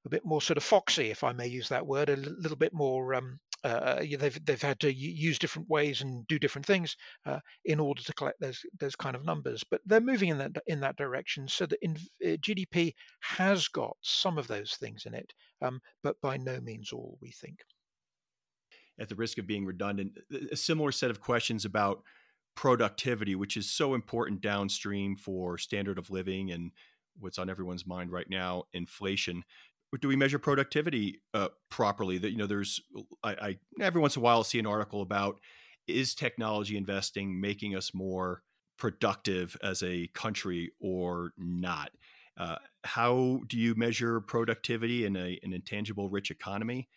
a 0.04 0.08
bit 0.08 0.24
more 0.24 0.42
sort 0.42 0.56
of 0.56 0.64
foxy, 0.64 1.10
if 1.10 1.22
I 1.22 1.32
may 1.32 1.46
use 1.46 1.68
that 1.68 1.86
word, 1.86 2.08
a 2.08 2.16
little 2.16 2.56
bit 2.56 2.72
more. 2.72 3.14
Um, 3.14 3.38
uh, 3.64 4.04
they've 4.18 4.44
they've 4.44 4.62
had 4.62 4.80
to 4.80 4.92
use 4.92 5.38
different 5.38 5.68
ways 5.68 6.00
and 6.00 6.26
do 6.26 6.38
different 6.38 6.66
things 6.66 6.96
uh, 7.26 7.38
in 7.64 7.78
order 7.78 8.02
to 8.02 8.14
collect 8.14 8.40
those 8.40 8.64
those 8.78 8.96
kind 8.96 9.14
of 9.14 9.24
numbers. 9.24 9.64
But 9.68 9.80
they're 9.86 10.00
moving 10.00 10.30
in 10.30 10.38
that 10.38 10.52
in 10.66 10.80
that 10.80 10.96
direction, 10.96 11.48
so 11.48 11.66
that 11.66 11.78
in, 11.82 11.96
uh, 12.24 12.36
GDP 12.36 12.94
has 13.20 13.68
got 13.68 13.96
some 14.00 14.38
of 14.38 14.48
those 14.48 14.74
things 14.74 15.06
in 15.06 15.14
it, 15.14 15.32
um, 15.60 15.80
but 16.02 16.20
by 16.20 16.36
no 16.36 16.60
means 16.60 16.92
all. 16.92 17.18
We 17.20 17.30
think. 17.30 17.60
At 18.98 19.08
the 19.08 19.14
risk 19.14 19.38
of 19.38 19.46
being 19.46 19.64
redundant, 19.64 20.18
a 20.50 20.56
similar 20.56 20.92
set 20.92 21.10
of 21.10 21.20
questions 21.20 21.64
about 21.64 22.02
productivity, 22.54 23.34
which 23.34 23.56
is 23.56 23.70
so 23.70 23.94
important 23.94 24.42
downstream 24.42 25.16
for 25.16 25.56
standard 25.56 25.98
of 25.98 26.10
living 26.10 26.50
and 26.50 26.72
what's 27.18 27.38
on 27.38 27.48
everyone's 27.48 27.86
mind 27.86 28.12
right 28.12 28.28
now, 28.28 28.64
inflation 28.72 29.44
do 30.00 30.08
we 30.08 30.16
measure 30.16 30.38
productivity 30.38 31.20
uh, 31.34 31.48
properly? 31.70 32.18
That 32.18 32.30
you 32.30 32.38
know, 32.38 32.46
there's 32.46 32.80
I, 33.22 33.30
I 33.30 33.58
every 33.80 34.00
once 34.00 34.16
in 34.16 34.20
a 34.20 34.22
while 34.22 34.38
I'll 34.38 34.44
see 34.44 34.58
an 34.58 34.66
article 34.66 35.02
about 35.02 35.40
is 35.86 36.14
technology 36.14 36.76
investing 36.76 37.40
making 37.40 37.76
us 37.76 37.92
more 37.92 38.42
productive 38.78 39.56
as 39.62 39.82
a 39.82 40.08
country 40.08 40.72
or 40.80 41.32
not? 41.36 41.90
Uh, 42.36 42.56
how 42.84 43.40
do 43.46 43.58
you 43.58 43.74
measure 43.74 44.20
productivity 44.20 45.04
in 45.04 45.16
a, 45.16 45.38
an 45.42 45.52
intangible 45.52 46.08
rich 46.08 46.30
economy? 46.30 46.88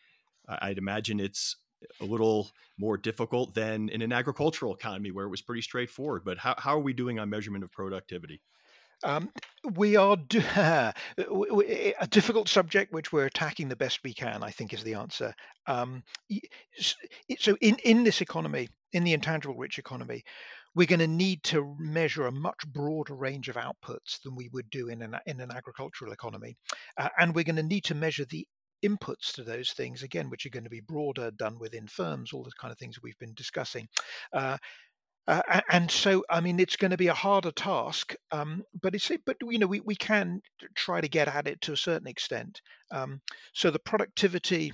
I'd 0.48 0.78
imagine 0.78 1.20
it's 1.20 1.58
a 2.02 2.06
little 2.06 2.50
more 2.80 2.98
difficult 2.98 3.54
than 3.54 3.90
in 3.90 4.02
an 4.02 4.14
agricultural 4.14 4.74
economy 4.74 5.12
where 5.12 5.26
it 5.26 5.30
was 5.30 5.42
pretty 5.42 5.62
straightforward. 5.62 6.24
But 6.24 6.38
how, 6.38 6.56
how 6.58 6.76
are 6.76 6.80
we 6.80 6.94
doing 6.94 7.20
on 7.20 7.30
measurement 7.30 7.64
of 7.64 7.72
productivity? 7.72 8.42
Um, 9.04 9.32
we 9.74 9.96
are 9.96 10.16
do- 10.16 10.44
a 10.56 10.94
difficult 12.10 12.50
subject 12.50 12.94
which 12.94 13.12
we're 13.12 13.26
attacking 13.26 13.68
the 13.68 13.76
best 13.76 14.00
we 14.04 14.14
can. 14.14 14.44
I 14.44 14.52
think 14.52 14.74
is 14.74 14.84
the 14.84 14.96
answer. 14.96 15.34
Um, 15.68 16.04
so 17.38 17.58
in 17.62 17.78
in 17.84 18.04
this 18.04 18.22
economy, 18.22 18.70
in 18.94 19.04
the 19.04 19.14
intangible 19.14 19.56
rich 19.56 19.80
economy, 19.80 20.24
we're 20.76 20.88
going 20.88 21.00
to 21.00 21.08
need 21.08 21.44
to 21.44 21.76
measure 21.80 22.28
a 22.28 22.32
much 22.32 22.68
broader 22.68 23.16
range 23.16 23.50
of 23.50 23.56
outputs 23.56 24.22
than 24.24 24.36
we 24.36 24.50
would 24.54 24.70
do 24.70 24.90
in 24.90 25.02
an 25.02 25.16
in 25.26 25.40
an 25.40 25.52
agricultural 25.52 26.12
economy, 26.12 26.56
uh, 26.98 27.10
and 27.20 27.34
we're 27.34 27.44
going 27.44 27.56
to 27.56 27.64
need 27.64 27.86
to 27.86 27.96
measure 27.96 28.26
the 28.26 28.48
inputs 28.86 29.34
to 29.34 29.44
those 29.44 29.72
things 29.72 30.04
again, 30.04 30.30
which 30.30 30.46
are 30.46 30.50
going 30.50 30.64
to 30.64 30.70
be 30.70 30.82
broader, 30.82 31.32
done 31.32 31.58
within 31.60 31.88
firms, 31.88 32.32
all 32.34 32.44
the 32.44 32.52
kind 32.60 32.72
of 32.72 32.78
things 32.78 33.02
we've 33.02 33.18
been 33.20 33.34
discussing. 33.34 33.88
Uh, 34.34 34.58
uh, 35.28 35.62
and 35.72 35.90
so, 35.90 36.24
I 36.30 36.42
mean, 36.42 36.60
it's 36.60 36.76
going 36.76 36.92
to 36.92 36.98
be 36.98 37.08
a 37.08 37.14
harder 37.14 37.52
task, 37.52 38.16
um, 38.32 38.64
but 38.82 38.94
it's 38.94 39.12
but 39.26 39.38
you 39.42 39.58
know 39.58 39.68
we, 39.68 39.80
we 39.80 39.96
can 39.96 40.42
try 40.76 41.02
to 41.02 41.08
get 41.08 41.28
at 41.28 41.48
it 41.48 41.62
to 41.62 41.74
a 41.74 41.78
certain 41.78 42.08
extent. 42.08 42.62
Um, 42.92 43.22
so 43.54 43.72
the 43.72 43.80
productivity 43.80 44.72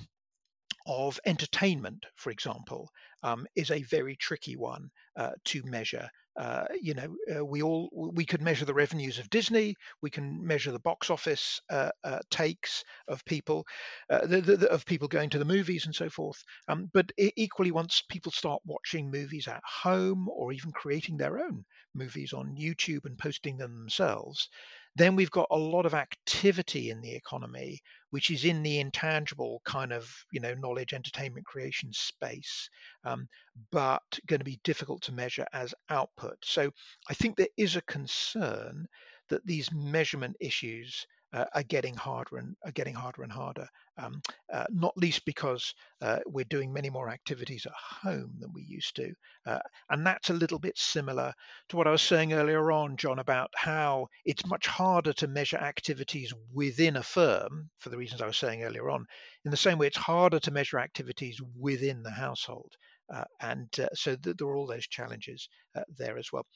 of 0.86 1.18
entertainment, 1.26 2.04
for 2.16 2.30
example, 2.30 2.90
um, 3.22 3.46
is 3.54 3.70
a 3.70 3.82
very 3.82 4.16
tricky 4.16 4.56
one 4.56 4.90
uh, 5.16 5.32
to 5.44 5.62
measure. 5.64 6.08
Uh, 6.34 6.64
you 6.80 6.94
know, 6.94 7.14
uh, 7.36 7.44
we 7.44 7.60
all 7.62 7.90
we 7.92 8.24
could 8.24 8.40
measure 8.40 8.64
the 8.64 8.72
revenues 8.72 9.18
of 9.18 9.28
Disney. 9.28 9.74
We 10.00 10.08
can 10.08 10.44
measure 10.46 10.72
the 10.72 10.78
box 10.78 11.10
office 11.10 11.60
uh, 11.68 11.90
uh, 12.04 12.20
takes 12.30 12.84
of 13.06 13.22
people, 13.26 13.66
uh, 14.08 14.26
the, 14.26 14.40
the, 14.40 14.70
of 14.70 14.86
people 14.86 15.08
going 15.08 15.28
to 15.30 15.38
the 15.38 15.44
movies 15.44 15.84
and 15.84 15.94
so 15.94 16.08
forth. 16.08 16.42
Um, 16.68 16.90
but 16.94 17.12
equally, 17.18 17.70
once 17.70 18.02
people 18.08 18.32
start 18.32 18.62
watching 18.64 19.10
movies 19.10 19.46
at 19.46 19.62
home 19.64 20.26
or 20.28 20.52
even 20.52 20.72
creating 20.72 21.18
their 21.18 21.38
own 21.38 21.64
movies 21.94 22.32
on 22.32 22.56
YouTube 22.58 23.04
and 23.04 23.18
posting 23.18 23.58
them 23.58 23.76
themselves, 23.76 24.48
then 24.96 25.16
we've 25.16 25.30
got 25.30 25.46
a 25.50 25.56
lot 25.56 25.86
of 25.86 25.94
activity 25.94 26.90
in 26.90 27.00
the 27.00 27.14
economy, 27.14 27.80
which 28.10 28.30
is 28.30 28.44
in 28.44 28.62
the 28.62 28.78
intangible 28.78 29.62
kind 29.64 29.92
of 29.92 30.12
you 30.32 30.40
know 30.40 30.54
knowledge 30.54 30.92
entertainment 30.92 31.46
creation 31.46 31.90
space, 31.92 32.68
um, 33.04 33.26
but 33.70 34.02
going 34.26 34.40
to 34.40 34.44
be 34.44 34.60
difficult 34.64 35.02
to 35.02 35.12
measure 35.12 35.46
as 35.52 35.74
output. 35.88 36.36
So 36.44 36.70
I 37.08 37.14
think 37.14 37.36
there 37.36 37.48
is 37.56 37.76
a 37.76 37.82
concern 37.82 38.86
that 39.28 39.46
these 39.46 39.72
measurement 39.72 40.36
issues 40.40 41.06
uh, 41.32 41.46
are 41.54 41.62
getting 41.62 41.94
harder 41.94 42.36
and 42.36 42.54
are 42.64 42.72
getting 42.72 42.94
harder 42.94 43.22
and 43.22 43.32
harder. 43.32 43.66
Um, 43.98 44.22
uh, 44.50 44.64
not 44.70 44.96
least 44.96 45.24
because 45.26 45.74
uh, 46.00 46.20
we're 46.26 46.46
doing 46.46 46.72
many 46.72 46.88
more 46.88 47.10
activities 47.10 47.66
at 47.66 47.72
home 48.02 48.34
than 48.38 48.50
we 48.54 48.62
used 48.62 48.96
to, 48.96 49.12
uh, 49.44 49.58
and 49.90 50.06
that's 50.06 50.30
a 50.30 50.34
little 50.34 50.58
bit 50.58 50.78
similar 50.78 51.34
to 51.68 51.76
what 51.76 51.86
I 51.86 51.90
was 51.90 52.00
saying 52.00 52.32
earlier 52.32 52.72
on, 52.72 52.96
John, 52.96 53.18
about 53.18 53.50
how 53.54 54.08
it's 54.24 54.46
much 54.46 54.66
harder 54.66 55.12
to 55.14 55.28
measure 55.28 55.58
activities 55.58 56.32
within 56.52 56.96
a 56.96 57.02
firm 57.02 57.68
for 57.78 57.90
the 57.90 57.98
reasons 57.98 58.22
I 58.22 58.26
was 58.26 58.38
saying 58.38 58.62
earlier 58.62 58.88
on. 58.88 59.04
In 59.44 59.50
the 59.50 59.56
same 59.58 59.76
way, 59.76 59.88
it's 59.88 59.96
harder 59.96 60.40
to 60.40 60.50
measure 60.50 60.78
activities 60.78 61.38
within 61.58 62.02
the 62.02 62.10
household. 62.10 62.72
Uh, 63.12 63.24
and 63.40 63.68
uh, 63.78 63.88
so 63.92 64.16
th- 64.16 64.36
there 64.38 64.48
are 64.48 64.56
all 64.56 64.66
those 64.66 64.86
challenges 64.86 65.48
uh, 65.76 65.82
there 65.98 66.16
as 66.16 66.32
well. 66.32 66.46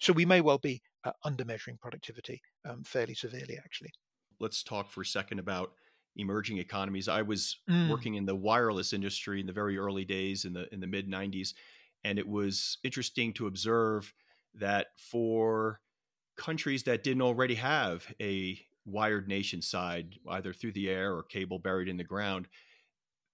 So 0.00 0.14
we 0.14 0.24
may 0.24 0.40
well 0.40 0.58
be 0.58 0.80
uh, 1.04 1.12
under 1.24 1.44
measuring 1.44 1.76
productivity 1.76 2.40
um, 2.64 2.84
fairly 2.84 3.14
severely, 3.14 3.58
actually 3.58 3.92
let's 4.40 4.62
talk 4.62 4.90
for 4.90 5.00
a 5.00 5.06
second 5.06 5.38
about 5.38 5.72
emerging 6.16 6.58
economies. 6.58 7.08
I 7.08 7.22
was 7.22 7.56
mm. 7.68 7.90
working 7.90 8.14
in 8.14 8.26
the 8.26 8.34
wireless 8.34 8.92
industry 8.92 9.40
in 9.40 9.46
the 9.46 9.52
very 9.52 9.78
early 9.78 10.04
days 10.04 10.44
in 10.44 10.52
the 10.52 10.72
in 10.72 10.80
the 10.80 10.86
mid 10.86 11.10
90s 11.10 11.52
and 12.06 12.20
it 12.20 12.28
was 12.28 12.78
interesting 12.84 13.32
to 13.32 13.48
observe 13.48 14.14
that 14.54 14.88
for 14.96 15.80
countries 16.36 16.84
that 16.84 17.02
didn't 17.02 17.22
already 17.22 17.56
have 17.56 18.06
a 18.20 18.60
wired 18.84 19.26
nation 19.26 19.60
side 19.60 20.14
either 20.30 20.52
through 20.52 20.70
the 20.70 20.88
air 20.88 21.12
or 21.14 21.24
cable 21.24 21.58
buried 21.58 21.88
in 21.88 21.96
the 21.96 22.04
ground 22.04 22.46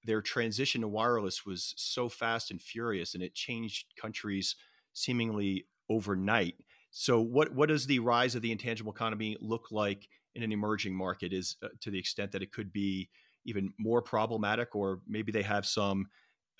their 0.04 0.22
transition 0.22 0.80
to 0.80 0.88
wireless 0.88 1.44
was 1.44 1.74
so 1.76 2.08
fast 2.08 2.50
and 2.50 2.62
furious 2.62 3.14
and 3.14 3.22
it 3.22 3.34
changed 3.34 3.92
countries 4.00 4.56
seemingly 4.94 5.66
overnight 5.90 6.54
so 6.90 7.20
what 7.20 7.54
what 7.54 7.68
does 7.68 7.86
the 7.86 7.98
rise 7.98 8.34
of 8.34 8.40
the 8.40 8.52
intangible 8.52 8.92
economy 8.92 9.36
look 9.40 9.70
like 9.70 10.08
in 10.34 10.42
an 10.42 10.52
emerging 10.52 10.94
market 10.94 11.32
is 11.32 11.56
uh, 11.62 11.68
to 11.80 11.90
the 11.90 11.98
extent 11.98 12.32
that 12.32 12.42
it 12.42 12.52
could 12.52 12.72
be 12.72 13.08
even 13.44 13.72
more 13.78 14.02
problematic, 14.02 14.74
or 14.74 15.00
maybe 15.06 15.32
they 15.32 15.42
have 15.42 15.66
some 15.66 16.06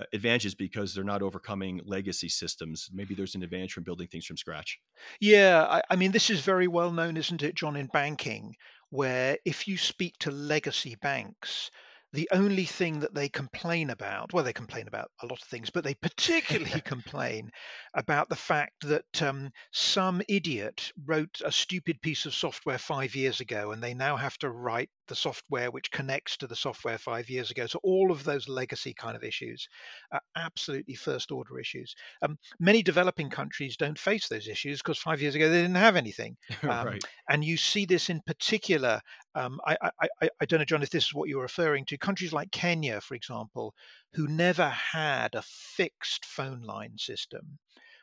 uh, 0.01 0.05
advantages 0.13 0.55
because 0.55 0.95
they're 0.95 1.05
not 1.05 1.23
overcoming 1.23 1.81
legacy 1.85 2.29
systems. 2.29 2.91
Maybe 2.93 3.15
there's 3.15 3.35
an 3.35 3.43
advantage 3.43 3.73
from 3.73 3.85
building 3.85 4.09
things 4.09 4.27
from 4.27 4.37
scratch. 4.37 4.81
Yeah, 5.21 5.67
I, 5.69 5.83
I 5.91 5.97
mean, 5.97 6.13
this 6.13 6.31
is 6.31 6.41
very 6.41 6.67
well 6.67 6.91
known, 6.91 7.17
isn't 7.17 7.43
it, 7.43 7.55
John, 7.55 7.77
in 7.77 7.87
banking, 7.87 8.57
where 8.91 9.39
if 9.45 9.69
you 9.69 9.77
speak 9.77 10.19
to 10.21 10.31
legacy 10.31 10.97
banks, 10.97 11.71
the 12.13 12.29
only 12.33 12.65
thing 12.65 13.01
that 13.01 13.15
they 13.15 13.29
complain 13.29 13.91
about, 13.91 14.33
well, 14.33 14.45
they 14.45 14.53
complain 14.53 14.87
about 14.87 15.11
a 15.23 15.27
lot 15.27 15.41
of 15.41 15.49
things, 15.49 15.71
but 15.71 15.83
they 15.85 15.95
particularly 15.95 16.81
complain 16.85 17.51
about 17.95 18.29
the 18.29 18.37
fact 18.37 18.75
that 18.83 19.23
um, 19.23 19.51
some 19.73 20.23
idiot 20.29 20.93
wrote 21.05 21.41
a 21.45 21.51
stupid 21.51 22.03
piece 22.03 22.27
of 22.27 22.35
software 22.35 22.79
five 22.79 23.15
years 23.15 23.41
ago 23.41 23.73
and 23.73 23.83
they 23.83 23.95
now 23.95 24.17
have 24.17 24.37
to 24.39 24.51
write 24.51 24.91
the 25.09 25.15
software 25.15 25.71
which 25.71 25.91
connects 25.91 26.37
to 26.39 26.47
the 26.47 26.57
software 26.57 26.99
five 26.99 27.29
years 27.29 27.51
ago. 27.51 27.67
So 27.67 27.81
all 27.83 28.11
of 28.11 28.25
those 28.25 28.49
legacy 28.49 28.95
kind 28.95 29.17
of 29.17 29.25
issues 29.25 29.69
are 30.13 30.21
absolutely 30.37 30.95
first 30.95 31.33
order 31.33 31.59
issues. 31.59 31.95
Um, 32.23 32.39
many 32.61 32.83
developing 32.83 33.31
countries 33.31 33.77
don't 33.77 33.99
face 33.99 34.29
those 34.29 34.49
issues 34.49 34.79
because 34.79 34.99
five 34.99 35.21
years 35.21 35.35
ago 35.35 35.49
they 35.49 35.63
didn't 35.63 35.77
have 35.77 35.97
anything. 35.97 36.37
Um, 36.63 36.87
right. 36.87 37.05
And 37.29 37.45
you 37.45 37.57
see 37.57 37.87
this 37.87 38.09
in 38.09 38.21
particular. 38.25 39.01
Um, 39.35 39.61
I, 39.67 39.77
I, 39.83 40.09
I, 40.23 40.29
I 40.41 40.45
don't 40.47 40.61
know, 40.61 40.65
John, 40.65 40.83
if 40.83 40.91
this 40.91 41.07
is 41.07 41.15
what 41.15 41.29
you're 41.29 41.43
referring 41.43 41.85
to. 41.87 41.99
Countries 41.99 42.33
like 42.33 42.51
Kenya, 42.53 43.01
for 43.01 43.15
example, 43.15 43.75
who 44.15 44.29
never 44.29 44.69
had 44.69 45.35
a 45.35 45.43
fixed 45.43 46.25
phone 46.25 46.63
line 46.63 46.97
system 46.97 47.59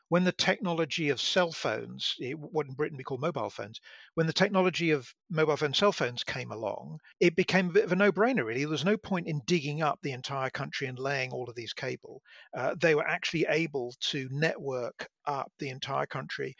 when 0.09 0.23
the 0.23 0.31
technology 0.31 1.09
of 1.09 1.21
cell 1.21 1.51
phones, 1.51 2.15
what 2.35 2.67
in 2.67 2.73
Britain 2.73 2.97
we 2.97 3.03
call 3.03 3.17
mobile 3.19 3.49
phones, 3.49 3.79
when 4.15 4.27
the 4.27 4.33
technology 4.33 4.91
of 4.91 5.07
mobile 5.29 5.55
phone 5.55 5.73
cell 5.73 5.91
phones 5.91 6.23
came 6.23 6.51
along, 6.51 6.97
it 7.19 7.35
became 7.35 7.69
a 7.69 7.73
bit 7.73 7.83
of 7.85 7.91
a 7.91 7.95
no-brainer. 7.95 8.43
Really, 8.43 8.61
there 8.61 8.69
was 8.69 8.83
no 8.83 8.97
point 8.97 9.27
in 9.27 9.41
digging 9.45 9.81
up 9.81 9.99
the 10.01 10.11
entire 10.11 10.49
country 10.49 10.87
and 10.87 10.99
laying 10.99 11.31
all 11.31 11.47
of 11.47 11.55
these 11.55 11.73
cable. 11.73 12.21
Uh, 12.57 12.75
they 12.81 12.95
were 12.95 13.07
actually 13.07 13.45
able 13.49 13.93
to 14.11 14.27
network 14.31 15.07
up 15.25 15.51
the 15.59 15.69
entire 15.69 16.07
country 16.07 16.55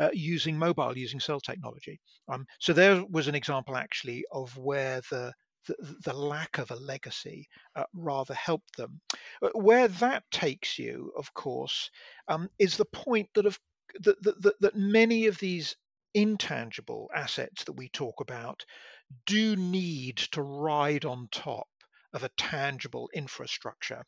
uh, 0.00 0.08
using 0.12 0.58
mobile, 0.58 0.96
using 0.96 1.20
cell 1.20 1.40
technology. 1.40 2.00
Um, 2.28 2.46
so 2.58 2.72
there 2.72 3.04
was 3.10 3.28
an 3.28 3.34
example 3.34 3.76
actually 3.76 4.24
of 4.32 4.56
where 4.56 5.02
the 5.10 5.32
the, 5.66 5.96
the 6.04 6.12
lack 6.12 6.58
of 6.58 6.70
a 6.70 6.76
legacy 6.76 7.48
uh, 7.76 7.84
rather 7.94 8.34
helped 8.34 8.76
them. 8.76 9.00
Uh, 9.42 9.50
where 9.54 9.88
that 9.88 10.24
takes 10.30 10.78
you, 10.78 11.12
of 11.16 11.32
course, 11.34 11.90
um, 12.28 12.48
is 12.58 12.76
the 12.76 12.84
point 12.84 13.28
that, 13.34 13.46
of, 13.46 13.58
that, 14.00 14.22
that, 14.22 14.54
that 14.60 14.76
many 14.76 15.26
of 15.26 15.38
these 15.38 15.76
intangible 16.14 17.10
assets 17.14 17.64
that 17.64 17.72
we 17.72 17.88
talk 17.88 18.20
about 18.20 18.64
do 19.26 19.56
need 19.56 20.16
to 20.16 20.42
ride 20.42 21.04
on 21.04 21.28
top 21.30 21.66
of 22.12 22.22
a 22.22 22.30
tangible 22.36 23.10
infrastructure. 23.12 24.04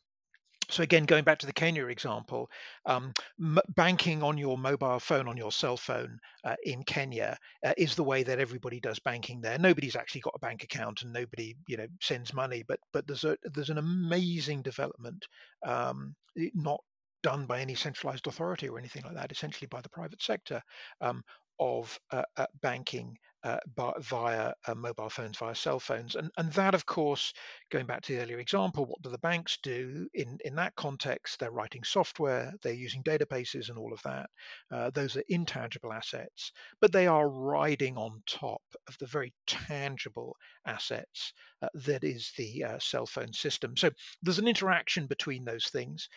So 0.69 0.83
again, 0.83 1.05
going 1.05 1.23
back 1.23 1.39
to 1.39 1.45
the 1.45 1.53
Kenya 1.53 1.85
example, 1.87 2.49
um, 2.85 3.13
m- 3.39 3.59
banking 3.75 4.23
on 4.23 4.37
your 4.37 4.57
mobile 4.57 4.99
phone, 4.99 5.27
on 5.27 5.37
your 5.37 5.51
cell 5.51 5.77
phone 5.77 6.19
uh, 6.43 6.55
in 6.63 6.83
Kenya, 6.83 7.37
uh, 7.65 7.73
is 7.77 7.95
the 7.95 8.03
way 8.03 8.23
that 8.23 8.39
everybody 8.39 8.79
does 8.79 8.99
banking 8.99 9.41
there. 9.41 9.57
Nobody's 9.57 9.95
actually 9.95 10.21
got 10.21 10.33
a 10.35 10.39
bank 10.39 10.63
account, 10.63 11.03
and 11.03 11.13
nobody, 11.13 11.55
you 11.67 11.77
know, 11.77 11.87
sends 12.01 12.33
money. 12.33 12.63
But 12.67 12.79
but 12.93 13.07
there's 13.07 13.23
a 13.23 13.37
there's 13.43 13.69
an 13.69 13.77
amazing 13.77 14.61
development, 14.61 15.25
um, 15.65 16.15
not 16.53 16.81
done 17.23 17.45
by 17.45 17.61
any 17.61 17.75
centralized 17.75 18.27
authority 18.27 18.69
or 18.69 18.77
anything 18.77 19.03
like 19.03 19.15
that, 19.15 19.31
essentially 19.31 19.67
by 19.67 19.81
the 19.81 19.89
private 19.89 20.21
sector, 20.21 20.61
um, 21.01 21.23
of 21.59 21.99
uh, 22.11 22.23
uh, 22.35 22.45
banking 22.61 23.17
uh, 23.43 23.59
via 23.99 24.51
uh, 24.65 24.75
mobile 24.75 25.09
phones, 25.09 25.37
via 25.37 25.55
cell 25.55 25.79
phones. 25.79 26.15
And, 26.15 26.29
and 26.37 26.51
that, 26.53 26.73
of 26.73 26.85
course, 26.85 27.33
going 27.71 27.85
back 27.85 28.01
to 28.01 28.13
the 28.13 28.21
earlier 28.21 28.39
example, 28.39 28.85
what 28.85 29.01
do 29.01 29.09
the 29.09 29.17
banks 29.19 29.57
do 29.63 30.09
in, 30.13 30.37
in 30.43 30.55
that 30.55 30.75
context? 30.75 31.39
They're 31.39 31.51
writing 31.51 31.83
software, 31.83 32.51
they're 32.61 32.73
using 32.73 33.03
databases 33.03 33.69
and 33.69 33.77
all 33.77 33.93
of 33.93 34.01
that. 34.03 34.29
Uh, 34.69 34.89
those 34.89 35.15
are 35.15 35.23
intangible 35.29 35.93
assets, 35.93 36.51
but 36.81 36.91
they 36.91 37.07
are 37.07 37.29
riding 37.29 37.95
on 37.95 38.21
top 38.25 38.63
of 38.89 38.97
the 38.97 39.05
very 39.05 39.33
tangible 39.45 40.35
assets 40.65 41.31
uh, 41.61 41.69
that 41.85 42.03
is 42.03 42.33
the 42.37 42.65
cell 42.79 43.05
phone 43.05 43.31
system. 43.31 43.77
So 43.77 43.91
there's 44.23 44.39
an 44.39 44.47
interaction 44.47 45.05
between 45.05 45.45
those 45.45 45.67
things. 45.67 46.09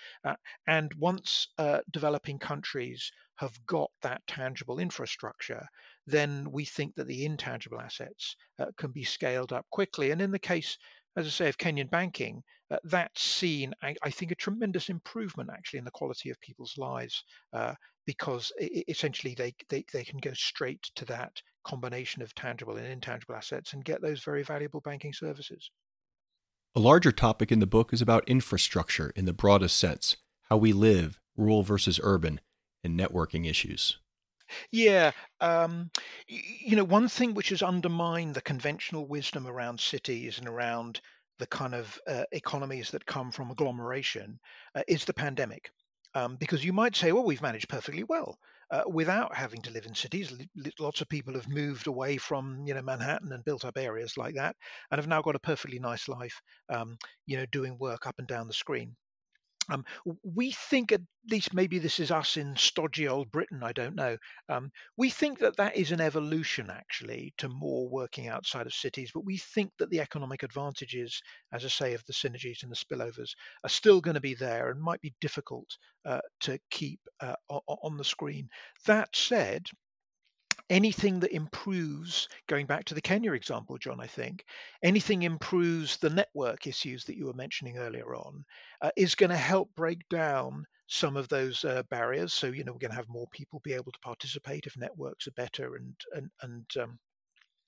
And 0.66 0.92
once 0.98 1.48
developing 1.92 2.38
countries 2.38 3.12
have 3.40 3.58
got 3.66 3.90
that 4.02 4.20
tangible 4.26 4.78
infrastructure, 4.78 5.66
then 6.06 6.46
we 6.52 6.66
think 6.66 6.94
that 6.94 7.06
the 7.06 7.24
intangible 7.24 7.80
assets 7.80 8.36
uh, 8.58 8.66
can 8.76 8.92
be 8.92 9.02
scaled 9.02 9.50
up 9.50 9.64
quickly. 9.70 10.10
And 10.10 10.20
in 10.20 10.30
the 10.30 10.38
case, 10.38 10.76
as 11.16 11.26
I 11.26 11.30
say, 11.30 11.48
of 11.48 11.56
Kenyan 11.56 11.90
banking, 11.90 12.42
uh, 12.70 12.76
that's 12.84 13.22
seen, 13.22 13.72
I, 13.82 13.96
I, 14.02 14.10
think, 14.10 14.30
a 14.30 14.34
tremendous 14.34 14.90
improvement 14.90 15.48
actually 15.50 15.78
in 15.78 15.86
the 15.86 15.90
quality 15.90 16.28
of 16.28 16.38
people's 16.42 16.74
lives 16.76 17.24
uh, 17.54 17.74
because 18.06 18.52
it, 18.58 18.84
essentially 18.88 19.34
they, 19.34 19.54
they, 19.70 19.86
they 19.90 20.04
can 20.04 20.18
go 20.18 20.34
straight 20.34 20.82
to 20.96 21.06
that 21.06 21.32
combination 21.64 22.20
of 22.20 22.34
tangible 22.34 22.76
and 22.76 22.86
intangible 22.86 23.34
assets 23.34 23.72
and 23.72 23.86
get 23.86 24.02
those 24.02 24.22
very 24.22 24.42
valuable 24.42 24.82
banking 24.82 25.14
services. 25.14 25.70
A 26.74 26.80
larger 26.80 27.10
topic 27.10 27.50
in 27.50 27.60
the 27.60 27.66
book 27.66 27.94
is 27.94 28.02
about 28.02 28.28
infrastructure 28.28 29.14
in 29.16 29.24
the 29.24 29.32
broadest 29.32 29.78
sense, 29.78 30.18
how 30.50 30.58
we 30.58 30.74
live, 30.74 31.18
rural 31.36 31.62
versus 31.62 31.98
urban, 32.02 32.38
and 32.84 32.98
networking 32.98 33.48
issues? 33.48 33.98
Yeah, 34.72 35.12
um, 35.40 35.90
you 36.26 36.76
know, 36.76 36.84
one 36.84 37.08
thing 37.08 37.34
which 37.34 37.50
has 37.50 37.62
undermined 37.62 38.34
the 38.34 38.42
conventional 38.42 39.06
wisdom 39.06 39.46
around 39.46 39.80
cities 39.80 40.38
and 40.38 40.48
around 40.48 41.00
the 41.38 41.46
kind 41.46 41.74
of 41.74 41.98
uh, 42.06 42.24
economies 42.32 42.90
that 42.90 43.06
come 43.06 43.30
from 43.30 43.50
agglomeration 43.50 44.40
uh, 44.74 44.82
is 44.88 45.04
the 45.04 45.14
pandemic. 45.14 45.70
Um, 46.14 46.36
because 46.36 46.64
you 46.64 46.72
might 46.72 46.96
say, 46.96 47.12
well, 47.12 47.24
we've 47.24 47.40
managed 47.40 47.68
perfectly 47.68 48.02
well 48.02 48.36
uh, 48.72 48.82
without 48.88 49.34
having 49.36 49.62
to 49.62 49.70
live 49.70 49.86
in 49.86 49.94
cities. 49.94 50.36
Lots 50.80 51.00
of 51.00 51.08
people 51.08 51.34
have 51.34 51.48
moved 51.48 51.86
away 51.86 52.16
from, 52.16 52.66
you 52.66 52.74
know, 52.74 52.82
Manhattan 52.82 53.32
and 53.32 53.44
built 53.44 53.64
up 53.64 53.78
areas 53.78 54.16
like 54.16 54.34
that, 54.34 54.56
and 54.90 54.98
have 54.98 55.06
now 55.06 55.22
got 55.22 55.36
a 55.36 55.40
perfectly 55.40 55.78
nice 55.78 56.08
life, 56.08 56.42
um, 56.68 56.98
you 57.26 57.36
know, 57.36 57.46
doing 57.46 57.78
work 57.78 58.08
up 58.08 58.18
and 58.18 58.26
down 58.26 58.48
the 58.48 58.52
screen. 58.52 58.96
Um, 59.70 59.84
we 60.22 60.52
think, 60.52 60.92
at 60.92 61.00
least 61.30 61.54
maybe 61.54 61.78
this 61.78 62.00
is 62.00 62.10
us 62.10 62.36
in 62.36 62.56
stodgy 62.56 63.08
old 63.08 63.30
Britain, 63.30 63.62
I 63.62 63.72
don't 63.72 63.94
know. 63.94 64.16
Um, 64.48 64.70
we 64.96 65.10
think 65.10 65.38
that 65.38 65.56
that 65.56 65.76
is 65.76 65.92
an 65.92 66.00
evolution 66.00 66.70
actually 66.70 67.34
to 67.38 67.48
more 67.48 67.88
working 67.88 68.28
outside 68.28 68.66
of 68.66 68.74
cities, 68.74 69.10
but 69.14 69.24
we 69.24 69.36
think 69.36 69.70
that 69.78 69.90
the 69.90 70.00
economic 70.00 70.42
advantages, 70.42 71.20
as 71.52 71.64
I 71.64 71.68
say, 71.68 71.94
of 71.94 72.04
the 72.06 72.12
synergies 72.12 72.62
and 72.62 72.72
the 72.72 72.76
spillovers 72.76 73.30
are 73.64 73.70
still 73.70 74.00
going 74.00 74.14
to 74.14 74.20
be 74.20 74.34
there 74.34 74.70
and 74.70 74.80
might 74.80 75.00
be 75.00 75.14
difficult 75.20 75.68
uh, 76.04 76.20
to 76.40 76.58
keep 76.70 77.00
uh, 77.20 77.34
on 77.48 77.96
the 77.96 78.04
screen. 78.04 78.48
That 78.86 79.14
said, 79.14 79.66
anything 80.70 81.20
that 81.20 81.34
improves, 81.34 82.28
going 82.48 82.64
back 82.64 82.84
to 82.86 82.94
the 82.94 83.00
Kenya 83.00 83.32
example, 83.32 83.76
John, 83.76 84.00
I 84.00 84.06
think, 84.06 84.44
anything 84.82 85.24
improves 85.24 85.96
the 85.96 86.10
network 86.10 86.66
issues 86.66 87.04
that 87.04 87.16
you 87.16 87.26
were 87.26 87.34
mentioning 87.34 87.76
earlier 87.76 88.14
on 88.14 88.44
uh, 88.80 88.90
is 88.96 89.14
going 89.16 89.30
to 89.30 89.36
help 89.36 89.68
break 89.74 90.08
down 90.08 90.64
some 90.86 91.16
of 91.16 91.28
those 91.28 91.64
uh, 91.64 91.82
barriers. 91.90 92.32
So, 92.32 92.46
you 92.46 92.64
know, 92.64 92.72
we're 92.72 92.78
going 92.78 92.92
to 92.92 92.96
have 92.96 93.08
more 93.08 93.28
people 93.32 93.60
be 93.62 93.74
able 93.74 93.92
to 93.92 93.98
participate 94.02 94.66
if 94.66 94.76
networks 94.76 95.26
are 95.26 95.32
better 95.32 95.76
and, 95.76 95.94
and, 96.14 96.30
and, 96.42 96.64
um, 96.80 96.98